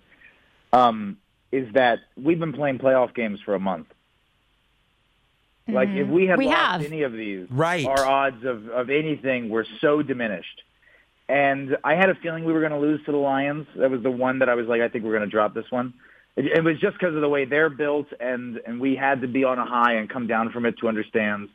um, 0.73 1.19
is 1.53 1.73
that 1.75 2.01
we've 2.17 2.39
been 2.39 2.53
playing 2.53 2.79
playoff 2.79 3.15
games 3.15 3.41
for 3.45 3.55
a 3.55 3.61
month. 3.61 3.87
Like 5.67 5.89
if 5.91 6.09
we 6.09 6.27
had 6.27 6.39
Mm-hmm. 6.39 6.39
We 6.39 6.47
lost 6.47 6.83
have. 6.83 6.85
any 6.85 7.03
of 7.03 7.13
these, 7.13 7.51
Right. 7.51 7.87
our 7.87 8.05
odds 8.05 8.45
of, 8.45 8.69
of 8.69 8.91
anything 8.91 9.49
were 9.49 9.67
so 9.81 10.03
diminished. 10.03 10.63
And 11.27 11.79
I 11.83 11.95
had 11.95 12.11
a 12.11 12.15
feeling 12.17 12.45
we 12.45 12.53
were 12.53 12.61
going 12.61 12.73
to 12.73 12.79
lose 12.79 13.03
to 13.07 13.13
the 13.13 13.17
Lions. 13.19 13.67
That 13.77 13.91
was 13.91 14.03
the 14.03 14.11
one 14.11 14.41
that 14.41 14.51
I 14.51 14.55
was 14.57 14.67
like, 14.67 14.83
I 14.83 14.89
think 14.89 15.05
we're 15.05 15.17
going 15.17 15.23
to 15.29 15.31
drop 15.31 15.55
this 15.55 15.71
one. 15.71 15.95
It, 16.37 16.47
it 16.47 16.63
was 16.63 16.79
just 16.81 16.99
because 16.99 17.15
of 17.15 17.23
the 17.23 17.29
way 17.31 17.47
they're 17.47 17.71
built, 17.71 18.09
and 18.21 18.61
and 18.67 18.79
we 18.79 18.95
had 18.95 19.23
to 19.23 19.29
be 19.29 19.45
on 19.45 19.59
a 19.59 19.65
high 19.65 19.95
and 19.95 20.11
come 20.11 20.27
down 20.27 20.51
from 20.51 20.67
it 20.67 20.77
to 20.81 20.89
understand, 20.89 21.49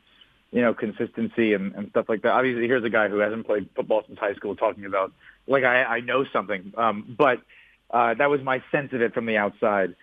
you 0.52 0.60
know, 0.62 0.74
consistency 0.74 1.54
and, 1.54 1.74
and 1.74 1.90
stuff 1.90 2.08
like 2.08 2.22
that. 2.22 2.32
Obviously, 2.32 2.66
here's 2.66 2.84
a 2.84 2.90
guy 2.90 3.08
who 3.08 3.18
hasn't 3.18 3.46
played 3.46 3.68
football 3.76 4.02
since 4.06 4.18
high 4.18 4.34
school 4.34 4.56
talking 4.56 4.84
about 4.84 5.12
like 5.46 5.64
I, 5.64 5.84
I 5.84 6.00
know 6.00 6.24
something, 6.32 6.72
um, 6.76 7.14
but 7.16 7.40
uh, 7.90 8.14
that 8.14 8.30
was 8.30 8.40
my 8.42 8.62
sense 8.70 8.92
of 8.92 9.00
it 9.00 9.14
from 9.14 9.26
the 9.26 9.36
outside. 9.36 9.94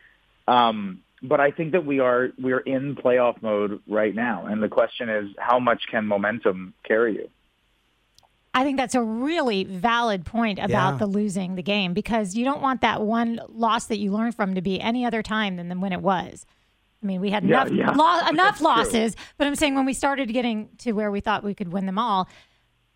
Um, 0.47 1.01
but 1.21 1.39
I 1.39 1.51
think 1.51 1.71
that 1.71 1.85
we 1.85 1.99
are 1.99 2.29
we 2.41 2.53
are 2.53 2.59
in 2.59 2.95
playoff 2.95 3.41
mode 3.41 3.81
right 3.87 4.13
now, 4.13 4.45
and 4.45 4.61
the 4.61 4.69
question 4.69 5.09
is, 5.09 5.29
how 5.37 5.59
much 5.59 5.83
can 5.89 6.05
momentum 6.05 6.73
carry 6.83 7.15
you? 7.15 7.29
I 8.53 8.63
think 8.63 8.77
that's 8.77 8.95
a 8.95 9.03
really 9.03 9.65
valid 9.65 10.25
point 10.25 10.57
about 10.57 10.93
Yeah. 10.93 10.97
the 10.97 11.05
losing 11.05 11.55
the 11.55 11.61
game 11.61 11.93
because 11.93 12.35
you 12.35 12.43
don't 12.43 12.61
want 12.61 12.81
that 12.81 13.01
one 13.01 13.39
loss 13.49 13.85
that 13.85 13.99
you 13.99 14.11
learn 14.11 14.31
from 14.31 14.55
to 14.55 14.61
be 14.61 14.81
any 14.81 15.05
other 15.05 15.21
time 15.21 15.57
than 15.57 15.79
when 15.79 15.93
it 15.93 16.01
was. 16.01 16.45
I 17.01 17.05
mean, 17.05 17.21
we 17.21 17.29
had 17.29 17.43
Yeah, 17.43 17.61
enough 17.65 17.71
yeah. 17.73 17.91
lo- 17.91 18.19
enough 18.29 18.35
That's 18.35 18.57
true. 18.59 18.67
losses, 18.67 19.15
but 19.37 19.47
I'm 19.47 19.55
saying 19.55 19.75
when 19.75 19.85
we 19.85 19.93
started 19.93 20.31
getting 20.33 20.69
to 20.79 20.93
where 20.93 21.11
we 21.11 21.19
thought 21.19 21.43
we 21.43 21.53
could 21.53 21.71
win 21.71 21.85
them 21.85 21.99
all, 21.99 22.27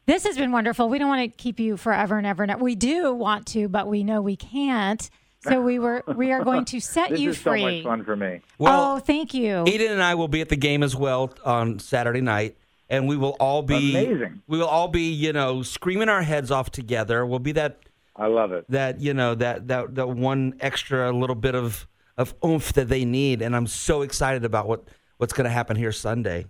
this 0.07 0.23
has 0.25 0.37
been 0.37 0.51
wonderful. 0.51 0.89
We 0.89 0.97
don't 0.97 1.07
want 1.09 1.31
to 1.31 1.37
keep 1.37 1.59
you 1.59 1.77
forever 1.77 2.17
and 2.17 2.25
ever 2.25 2.43
and 2.43 2.51
ever. 2.51 2.63
We 2.63 2.75
do 2.75 3.13
want 3.13 3.45
to, 3.47 3.67
but 3.69 3.87
we 3.87 4.03
know 4.03 4.21
we 4.21 4.35
can't. 4.35 5.07
So 5.43 5.59
we 5.61 5.79
were 5.79 6.03
we 6.15 6.31
are 6.31 6.43
going 6.43 6.65
to 6.65 6.79
set 6.79 7.09
This 7.11 7.19
you 7.19 7.29
is 7.31 7.37
so 7.39 7.51
free. 7.51 7.61
much 7.63 7.83
fun 7.83 8.03
for 8.03 8.15
me. 8.15 8.41
Well, 8.59 8.95
oh, 8.95 8.99
thank 8.99 9.33
you. 9.33 9.63
Eden 9.67 9.91
and 9.91 10.01
I 10.03 10.15
will 10.15 10.27
be 10.27 10.41
at 10.41 10.49
the 10.49 10.55
game 10.55 10.83
as 10.83 10.95
well 10.95 11.33
on 11.45 11.79
Saturday 11.79 12.21
night, 12.21 12.57
and 12.89 13.07
we 13.07 13.17
will 13.17 13.35
all 13.39 13.61
be 13.63 13.91
Amazing. 13.91 14.41
We 14.47 14.57
will 14.59 14.67
all 14.67 14.87
be, 14.87 15.11
you 15.11 15.33
know, 15.33 15.61
screaming 15.63 16.09
our 16.09 16.21
heads 16.21 16.51
off 16.51 16.69
together. 16.71 17.25
We'll 17.25 17.39
be 17.39 17.53
that 17.53 17.79
I 18.15 18.27
love 18.27 18.51
it. 18.51 18.65
that 18.69 18.99
you 19.01 19.13
know 19.15 19.33
that 19.35 19.67
that 19.69 19.95
that 19.95 20.09
one 20.09 20.55
extra 20.59 21.11
little 21.11 21.35
bit 21.35 21.55
of 21.55 21.87
of 22.21 22.33
oomph 22.45 22.73
that 22.73 22.87
they 22.87 23.03
need, 23.05 23.41
and 23.41 23.55
I'm 23.55 23.67
so 23.67 24.01
excited 24.03 24.45
about 24.45 24.67
what 24.67 24.83
what's 25.17 25.33
going 25.33 25.45
to 25.45 25.51
happen 25.51 25.75
here 25.75 25.91
Sunday. 25.91 26.45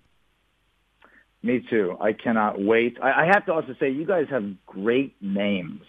Me 1.44 1.66
too. 1.70 1.98
I 2.00 2.14
cannot 2.14 2.62
wait. 2.62 2.98
I, 3.02 3.24
I 3.24 3.26
have 3.26 3.46
to 3.48 3.54
also 3.54 3.76
say, 3.80 3.90
you 3.90 4.06
guys 4.06 4.28
have 4.30 4.44
great 4.68 5.16
names. 5.22 5.82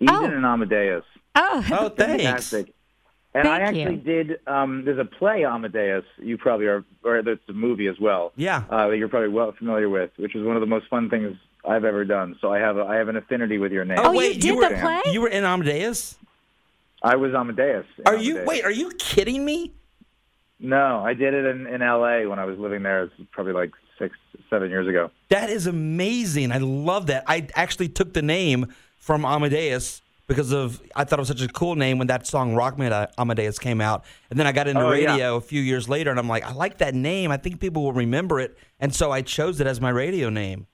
Eden 0.00 0.14
Oh. 0.14 0.24
and 0.24 0.44
Amadeus. 0.44 1.04
oh, 1.36 1.64
Oh, 1.70 1.88
thanks. 1.88 2.22
Fantastic. 2.24 2.74
And 3.32 3.46
I 3.46 3.58
Thank 3.66 3.76
you. 3.76 3.82
actually 3.82 3.96
did. 3.98 4.40
Um, 4.48 4.84
there's 4.84 4.98
a 4.98 5.04
play 5.04 5.44
Amadeus. 5.44 6.04
You 6.18 6.38
probably 6.38 6.66
are, 6.66 6.84
or 7.04 7.22
there's 7.22 7.38
a 7.48 7.52
movie 7.52 7.86
as 7.86 7.96
well. 8.00 8.32
Yeah. 8.36 8.64
uh, 8.70 8.88
that 8.88 8.96
you're 8.96 9.08
probably 9.08 9.28
well 9.28 9.52
familiar 9.56 9.88
with, 9.88 10.10
which 10.16 10.34
was 10.34 10.42
one 10.44 10.56
of 10.56 10.60
the 10.60 10.66
most 10.66 10.88
fun 10.88 11.08
things 11.10 11.36
I've 11.68 11.84
ever 11.84 12.04
done. 12.04 12.36
So 12.40 12.52
I 12.52 12.58
have 12.58 12.76
a, 12.78 12.82
I 12.84 12.96
have 12.96 13.08
an 13.08 13.16
affinity 13.16 13.58
with 13.58 13.72
your 13.72 13.84
name. 13.84 13.98
Oh, 14.00 14.12
you 14.12 14.18
wait, 14.18 14.40
did 14.40 14.56
were 14.56 14.68
the 14.68 14.76
play? 14.76 15.02
you 15.12 15.20
were 15.20 15.28
in 15.28 15.44
Amadeus? 15.44 16.16
I 17.02 17.16
was 17.16 17.34
Amadeus. 17.34 17.84
in 17.98 18.06
Are 18.06 18.16
you 18.16 18.42
wait? 18.46 18.64
Are 18.64 18.70
you 18.70 18.90
kidding 18.98 19.44
me? 19.44 19.74
No, 20.58 21.02
I 21.04 21.12
did 21.14 21.34
it 21.34 21.44
in, 21.44 21.66
in 21.66 21.82
L.A. 21.82 22.26
when 22.26 22.38
I 22.38 22.44
was 22.46 22.58
living 22.58 22.82
there. 22.82 23.04
It's 23.04 23.14
probably 23.30 23.52
like 23.52 23.72
six, 23.98 24.16
seven 24.48 24.70
years 24.70 24.88
ago. 24.88 25.10
That 25.28 25.50
is 25.50 25.66
amazing. 25.66 26.50
I 26.52 26.58
love 26.58 27.08
that. 27.08 27.24
I 27.26 27.46
actually 27.54 27.88
took 27.90 28.14
the 28.14 28.22
name 28.22 28.72
from 28.98 29.24
Amadeus 29.26 30.00
because 30.26 30.52
of 30.52 30.82
I 30.96 31.04
thought 31.04 31.18
it 31.18 31.22
was 31.22 31.28
such 31.28 31.42
a 31.42 31.48
cool 31.48 31.74
name 31.76 31.98
when 31.98 32.06
that 32.08 32.26
song 32.26 32.54
Rock 32.54 32.78
Me 32.78 32.90
Amadeus 33.18 33.58
came 33.58 33.80
out. 33.82 34.04
And 34.30 34.38
then 34.38 34.46
I 34.46 34.52
got 34.52 34.66
into 34.66 34.80
Oh, 34.80 34.92
yeah. 34.92 35.10
radio 35.12 35.36
a 35.36 35.40
few 35.40 35.60
years 35.60 35.88
later 35.88 36.10
and 36.10 36.18
I'm 36.18 36.28
like, 36.28 36.44
I 36.44 36.52
like 36.52 36.78
that 36.78 36.94
name. 36.94 37.30
I 37.30 37.36
think 37.36 37.60
people 37.60 37.84
will 37.84 37.92
remember 37.92 38.40
it. 38.40 38.56
And 38.80 38.94
so 38.94 39.12
I 39.12 39.20
chose 39.22 39.60
it 39.60 39.66
as 39.66 39.80
my 39.80 39.90
radio 39.90 40.30
name. 40.30 40.66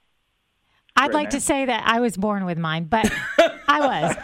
I'd 0.97 1.11
Great 1.11 1.15
like 1.15 1.31
to 1.31 1.41
say 1.41 1.65
that 1.65 1.83
I 1.87 2.01
was 2.01 2.17
born 2.17 2.45
with 2.45 2.59
mine, 2.59 2.85
but 2.85 3.11
I 3.69 3.81
was. 3.81 4.17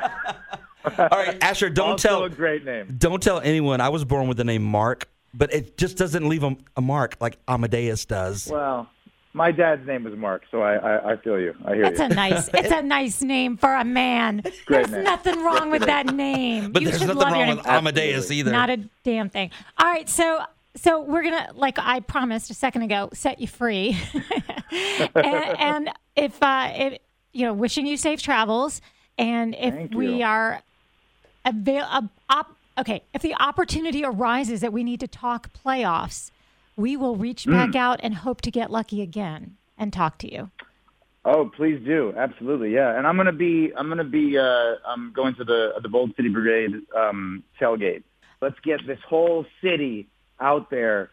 All 0.99 1.09
right, 1.11 1.37
Asher, 1.43 1.71
don't 1.71 1.91
also 1.91 2.09
tell 2.09 2.25
a 2.25 2.31
great 2.31 2.65
name. 2.65 2.97
don't 2.99 3.23
tell 3.23 3.41
anyone 3.41 3.81
I 3.81 3.89
was 3.89 4.05
born 4.05 4.29
with 4.29 4.37
the 4.37 4.45
name 4.45 4.63
Mark, 4.63 5.09
but 5.35 5.53
it 5.53 5.77
just 5.79 5.97
doesn't 5.97 6.29
leave 6.29 6.43
a, 6.45 6.57
a 6.77 6.81
mark 6.81 7.17
like 7.21 7.39
Amadeus 7.49 8.05
does. 8.07 8.49
Well, 8.51 8.89
my 9.35 9.53
dad's 9.53 9.87
name 9.87 10.05
was 10.05 10.15
Mark, 10.17 10.43
so 10.51 10.63
I, 10.63 10.75
I, 10.77 11.13
I 11.13 11.17
feel 11.19 11.39
you. 11.39 11.55
I 11.65 11.75
hear 11.75 11.85
It's 11.85 11.99
you. 12.01 12.07
a 12.07 12.09
nice. 12.09 12.49
It's 12.55 12.73
a 12.73 12.83
nice 12.83 13.23
name 13.23 13.57
for 13.57 13.73
a 13.73 13.85
man. 13.85 14.41
Great 14.67 14.87
There's 14.87 14.91
name. 14.91 15.05
nothing 15.05 15.45
wrong 15.45 15.71
with 15.71 15.83
that 15.83 16.07
name. 16.15 16.73
But 16.73 16.83
you 16.83 16.89
there's 16.89 17.01
should 17.01 17.09
nothing 17.09 17.23
love 17.23 17.33
wrong 17.33 17.57
with 17.57 17.67
Amadeus 17.67 18.17
Absolutely. 18.25 18.37
either. 18.41 18.53
Not 18.53 18.71
a 18.71 18.77
damn 19.05 19.29
thing. 19.29 19.51
All 19.77 19.87
right, 19.87 20.09
so 20.09 20.41
so 20.77 21.03
we're 21.03 21.23
gonna 21.23 21.51
like 21.55 21.79
I 21.79 22.01
promised 22.01 22.51
a 22.51 22.55
second 22.55 22.83
ago, 22.83 23.11
set 23.13 23.41
you 23.41 23.47
free, 23.49 23.97
and, 25.15 25.15
and 25.15 25.91
if 26.17 26.43
uh, 26.43 26.71
if 26.75 26.99
you 27.33 27.47
know, 27.47 27.53
wishing 27.53 27.87
you 27.87 27.97
safe 27.97 28.23
travels, 28.23 28.81
and 29.19 29.55
if 29.55 29.75
Thank 29.75 29.95
we 29.95 30.17
you. 30.17 30.25
are 30.25 30.63
avail 31.49 31.85
uh, 31.89 32.03
op- 32.31 32.57
okay, 32.79 33.03
if 33.15 33.23
the 33.23 33.35
opportunity 33.35 34.05
arises 34.05 34.61
that 34.61 34.73
we 34.73 34.85
need 34.85 35.01
to 35.01 35.09
talk 35.09 35.51
playoffs, 35.53 36.31
we 36.77 36.97
will 36.97 37.17
reach 37.17 37.45
Hmm. 37.45 37.53
back 37.53 37.75
out 37.75 38.01
and 38.03 38.15
hope 38.15 38.41
to 38.43 38.51
get 38.51 38.71
lucky 38.71 39.03
again 39.03 39.57
and 39.77 39.93
talk 39.93 40.19
to 40.19 40.33
you. 40.33 40.51
Oh, 41.25 41.51
please 41.55 41.85
do. 41.85 42.15
Absolutely, 42.17 42.73
yeah. 42.73 42.97
And 42.97 43.07
I'm 43.07 43.17
gonna 43.17 43.33
be 43.33 43.73
I'm 43.77 43.89
gonna 43.89 44.05
be 44.05 44.39
uh, 44.39 44.75
I'm 44.87 45.13
going 45.13 45.35
to 45.37 45.45
the 45.45 45.75
the 45.83 45.89
Bold 45.89 46.15
City 46.17 46.29
Brigade 46.29 46.73
um, 46.97 47.43
tailgate. 47.61 48.03
Let's 48.41 48.59
get 48.61 48.87
this 48.87 49.01
whole 49.07 49.45
city 49.61 50.07
out 50.41 50.71
there 50.71 51.11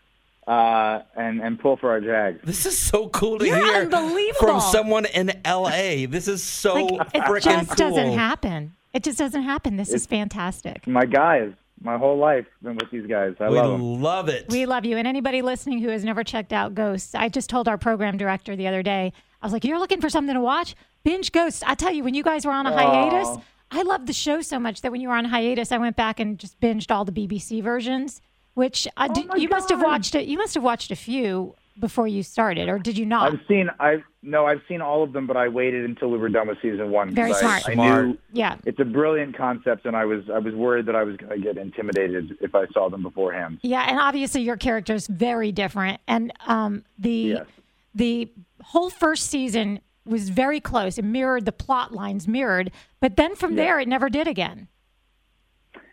uh, 0.47 0.99
and 1.17 1.41
and 1.41 1.59
pull 1.59 1.75
for 1.77 1.89
our 1.89 1.99
Jags. 1.99 2.39
This 2.43 2.65
is 2.67 2.77
so 2.77 3.09
cool 3.09 3.39
to 3.39 3.45
You're 3.47 3.57
hear 3.57 3.81
unbelievable. 3.83 4.33
from 4.39 4.61
someone 4.61 5.05
in 5.05 5.31
LA. 5.45 6.05
This 6.07 6.27
is 6.27 6.43
so 6.43 6.75
Like 6.75 7.07
it 7.15 7.41
just 7.41 7.69
cool. 7.69 7.75
doesn't 7.75 8.13
happen. 8.13 8.75
It 8.95 9.03
just 9.03 9.17
doesn't 9.19 9.43
happen. 9.43 9.75
This 9.75 9.91
is 9.91 10.05
fantastic. 10.05 10.87
My 10.87 11.03
guys, 11.05 11.51
my 11.81 11.97
whole 11.97 12.17
life 12.17 12.45
been 12.63 12.77
with 12.77 12.89
these 12.91 13.05
guys. 13.05 13.35
I 13.41 13.49
We 13.49 13.57
love 13.57 13.71
them. 13.71 14.01
love 14.01 14.29
it. 14.29 14.45
We 14.49 14.65
love 14.65 14.85
you. 14.85 14.95
And 14.95 15.05
anybody 15.05 15.41
listening 15.41 15.79
who 15.79 15.89
has 15.89 16.05
never 16.05 16.23
checked 16.23 16.53
out 16.53 16.73
Ghosts, 16.75 17.13
I 17.13 17.27
just 17.27 17.49
told 17.49 17.67
our 17.67 17.77
program 17.77 18.15
director 18.15 18.55
the 18.55 18.67
other 18.67 18.81
day, 18.81 19.11
I 19.41 19.45
was 19.45 19.51
like, 19.51 19.65
You're 19.65 19.79
looking 19.79 19.99
for 19.99 20.09
something 20.09 20.33
to 20.33 20.39
watch? 20.39 20.75
Binge 21.03 21.33
Ghosts. 21.33 21.61
I 21.67 21.75
tell 21.75 21.91
you, 21.91 22.05
when 22.05 22.13
you 22.13 22.23
guys 22.23 22.45
were 22.45 22.53
on 22.53 22.65
a 22.65 22.71
hiatus, 22.71 23.27
Aw. 23.27 23.41
I 23.71 23.81
loved 23.81 24.07
the 24.07 24.13
show 24.13 24.39
so 24.39 24.59
much 24.59 24.79
that 24.81 24.93
when 24.93 25.01
you 25.01 25.09
were 25.09 25.15
on 25.15 25.25
hiatus, 25.25 25.73
I 25.73 25.77
went 25.77 25.97
back 25.97 26.21
and 26.21 26.39
just 26.39 26.57
binged 26.61 26.89
all 26.89 27.03
the 27.03 27.11
BBC 27.11 27.61
versions, 27.61 28.21
which 28.53 28.87
I 28.95 29.07
oh 29.09 29.13
did, 29.13 29.27
my 29.27 29.35
you 29.35 29.49
must 29.49 29.69
have 29.71 29.81
watched 29.83 30.15
it. 30.15 30.25
You 30.25 30.37
must 30.37 30.53
have 30.53 30.63
watched 30.63 30.89
a 30.89 30.95
few 30.95 31.53
before 31.79 32.07
you 32.07 32.23
started, 32.23 32.69
or 32.69 32.79
did 32.79 32.97
you 32.97 33.05
not? 33.05 33.33
I've 33.33 33.39
seen 33.47 33.69
I 33.79 34.03
no, 34.21 34.45
I've 34.45 34.61
seen 34.67 34.81
all 34.81 35.03
of 35.03 35.13
them, 35.13 35.27
but 35.27 35.37
I 35.37 35.47
waited 35.47 35.85
until 35.85 36.09
we 36.09 36.17
were 36.17 36.29
done 36.29 36.47
with 36.47 36.57
season 36.61 36.89
one. 36.91 37.13
Very 37.13 37.31
I, 37.33 37.39
smart. 37.39 37.69
I 37.69 37.73
Smart. 37.73 38.05
knew 38.07 38.17
yeah. 38.33 38.57
it's 38.65 38.79
a 38.79 38.85
brilliant 38.85 39.37
concept, 39.37 39.85
and 39.85 39.95
I 39.95 40.05
was 40.05 40.23
I 40.33 40.39
was 40.39 40.53
worried 40.53 40.85
that 40.87 40.95
I 40.95 41.03
was 41.03 41.17
going 41.17 41.31
to 41.31 41.43
get 41.43 41.57
intimidated 41.57 42.37
if 42.41 42.55
I 42.55 42.65
saw 42.73 42.89
them 42.89 43.03
beforehand. 43.03 43.59
Yeah, 43.61 43.85
and 43.87 43.99
obviously 43.99 44.41
your 44.41 44.57
character 44.57 44.93
is 44.93 45.07
very 45.07 45.51
different, 45.51 46.01
and 46.07 46.31
um, 46.47 46.83
the 46.97 47.11
Yes. 47.35 47.45
the 47.93 48.31
whole 48.63 48.89
first 48.89 49.29
season 49.29 49.79
was 50.05 50.29
very 50.29 50.59
close. 50.59 50.97
It 50.97 51.05
mirrored 51.05 51.45
the 51.45 51.51
plot 51.51 51.91
lines, 51.93 52.27
mirrored, 52.27 52.71
but 52.99 53.15
then 53.17 53.35
from 53.35 53.55
there 53.55 53.79
it 53.79 53.87
never 53.87 54.09
did 54.09 54.27
again. 54.27 54.67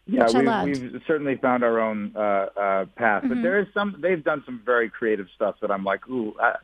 Yeah, 0.07 0.25
Which 0.25 0.35
we've, 0.35 0.45
loved. 0.45 0.67
we've 0.67 1.03
certainly 1.07 1.37
found 1.37 1.63
our 1.63 1.79
own 1.81 2.13
uh, 2.17 2.19
uh, 2.21 2.85
path, 2.97 3.23
Mm-hmm. 3.23 3.29
but 3.35 3.43
there 3.43 3.59
is 3.61 3.69
some. 3.73 3.97
They've 4.01 4.23
done 4.23 4.43
some 4.45 4.61
very 4.65 4.91
creative 4.91 5.29
stuff 5.35 5.57
that 5.63 5.71
I'm 5.71 5.85
like, 5.85 6.09
ooh, 6.09 6.35
I, 6.41 6.57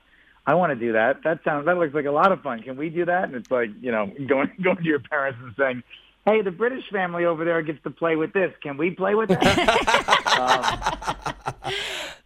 I 0.47 0.55
want 0.55 0.71
to 0.73 0.77
do 0.87 0.93
that. 0.93 1.23
That 1.23 1.41
sounds 1.45 1.67
that 1.67 1.79
looks 1.79 1.95
like 1.95 2.07
a 2.07 2.11
lot 2.11 2.33
of 2.33 2.43
fun. 2.43 2.63
Can 2.63 2.77
we 2.77 2.89
do 2.91 3.05
that? 3.05 3.25
And 3.25 3.35
it's 3.37 3.51
like 3.51 3.71
you 3.81 3.93
know, 3.93 4.07
going 4.27 4.51
going 4.63 4.79
to 4.79 4.85
your 4.85 4.99
parents 4.99 5.39
and 5.43 5.55
saying, 5.57 5.83
hey, 6.27 6.43
the 6.43 6.51
British 6.51 6.89
family 6.91 7.25
over 7.27 7.45
there 7.45 7.63
gets 7.63 7.83
to 7.85 7.91
play 7.91 8.17
with 8.17 8.33
this. 8.33 8.53
Can 8.63 8.77
we 8.77 8.91
play 8.91 9.15
with 9.15 9.29
that? 9.29 9.41
um, 11.69 11.73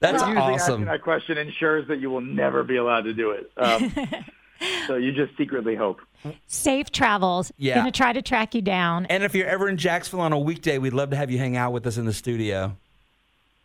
That's 0.01 0.23
Usually 0.23 0.37
awesome. 0.39 0.55
asking 0.75 0.85
that 0.87 1.03
question 1.03 1.39
ensures 1.39 1.87
that 1.89 2.01
you 2.01 2.11
will 2.11 2.21
never 2.23 2.65
be 2.65 2.77
allowed 2.77 3.03
to 3.03 3.13
do 3.15 3.31
it. 3.33 3.51
Um, 3.57 3.93
so 4.87 4.97
you 4.97 5.13
just 5.13 5.37
secretly 5.37 5.75
hope. 5.75 6.01
Safe 6.47 6.91
travels. 6.91 7.53
Yeah. 7.57 7.77
Gonna 7.77 7.93
try 7.93 8.13
to 8.13 8.23
track 8.23 8.55
you 8.55 8.63
down. 8.63 9.07
And 9.07 9.25
if 9.25 9.35
you're 9.35 9.49
ever 9.49 9.69
in 9.69 9.77
Jacksonville 9.77 10.25
on 10.25 10.33
a 10.33 10.39
weekday, 10.39 10.79
we'd 10.79 10.93
love 10.93 11.11
to 11.11 11.17
have 11.17 11.31
you 11.31 11.39
hang 11.39 11.57
out 11.57 11.73
with 11.73 11.87
us 11.87 11.97
in 11.97 12.05
the 12.05 12.13
studio. 12.13 12.77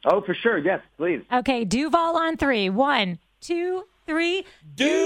Oh, 0.05 0.21
for 0.21 0.33
sure. 0.33 0.57
Yes, 0.57 0.81
please. 0.97 1.21
Okay, 1.31 1.65
Duval 1.65 2.17
on 2.17 2.38
three. 2.38 2.69
One, 2.69 3.19
two, 3.41 3.83
three. 4.05 4.45
Duval. 4.75 4.97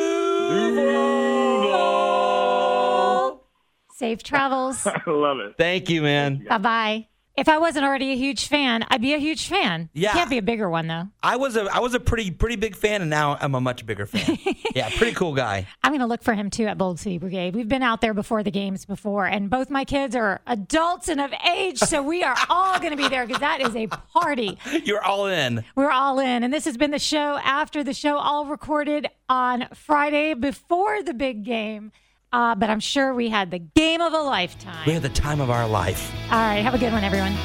Safe 3.93 4.23
travels. 4.23 4.86
I 4.88 5.01
love 5.08 5.39
it. 5.39 5.56
Thank 5.58 5.89
you, 5.89 6.01
man. 6.01 6.45
bye 6.47 6.58
bye. 6.58 7.08
If 7.38 7.48
I 7.48 7.58
wasn't 7.60 7.86
already 7.86 8.12
a 8.12 8.15
huge 8.15 8.48
fan, 8.48 8.86
I'd 8.89 9.02
be 9.02 9.13
a 9.13 9.17
huge 9.17 9.48
fan. 9.48 9.89
Yeah. 9.94 10.12
Can't 10.12 10.30
be 10.30 10.38
a 10.38 10.41
bigger 10.41 10.70
one 10.70 10.88
though. 10.88 11.08
I 11.24 11.38
was 11.38 11.56
a 11.56 11.63
I 11.74 11.80
was 11.80 11.94
a 11.94 12.00
pretty 12.00 12.30
pretty 12.30 12.58
big 12.58 12.76
fan, 12.76 13.02
and 13.02 13.10
now 13.10 13.38
I'm 13.39 13.56
a 13.56 13.62
much 13.62 13.86
bigger 13.86 14.06
fan. 14.06 14.38
yeah, 14.76 14.89
pretty 14.98 15.13
cool 15.13 15.34
guy. 15.34 15.67
I'm 15.82 15.91
going 15.91 16.02
to 16.02 16.08
look 16.08 16.24
for 16.24 16.34
him 16.34 16.50
too 16.50 16.65
at 16.67 16.78
Bold 16.78 17.00
City 17.00 17.17
Brigade. 17.17 17.56
We've 17.56 17.70
been 17.70 17.84
out 17.84 18.02
there 18.02 18.13
before 18.13 18.44
the 18.44 18.52
games 18.52 18.86
before, 18.86 19.26
and 19.28 19.50
both 19.50 19.70
my 19.70 19.86
kids 19.86 20.15
are 20.15 20.41
adults 20.46 21.08
and 21.08 21.22
of 21.22 21.34
age, 21.56 21.78
so 21.78 22.02
we 22.04 22.22
are 22.24 22.36
all 22.50 22.78
going 22.80 22.91
to 22.91 22.98
be 22.98 23.08
there 23.08 23.26
because 23.26 23.39
that 23.39 23.62
is 23.62 23.76
a 23.76 23.88
party. 23.88 24.58
You're 24.84 25.04
all 25.04 25.28
in. 25.28 25.63
We're 25.76 25.91
all 25.91 26.20
in, 26.20 26.44
and 26.44 26.54
this 26.54 26.65
has 26.65 26.76
been 26.76 26.91
the 26.91 27.00
show 27.00 27.39
after 27.44 27.84
the 27.84 27.94
show, 27.94 28.17
all 28.17 28.46
recorded 28.46 29.08
on 29.30 29.67
Friday 29.74 30.34
before 30.34 31.02
the 31.02 31.13
big 31.13 31.46
game. 31.46 31.91
Uh, 32.34 32.56
but 32.56 32.70
I'm 32.70 32.80
sure 32.80 33.13
we 33.13 33.30
had 33.30 33.52
the 33.52 33.60
game 33.60 34.02
of 34.02 34.13
a 34.13 34.22
lifetime. 34.22 34.86
We 34.86 34.94
had 34.94 35.02
the 35.02 35.10
time 35.10 35.41
of 35.41 35.50
our 35.50 35.67
life. 35.67 36.12
All 36.32 36.39
right, 36.39 36.63
have 36.63 36.74
a 36.74 36.78
good 36.78 36.94
one, 36.94 37.04
everyone. 37.04 37.36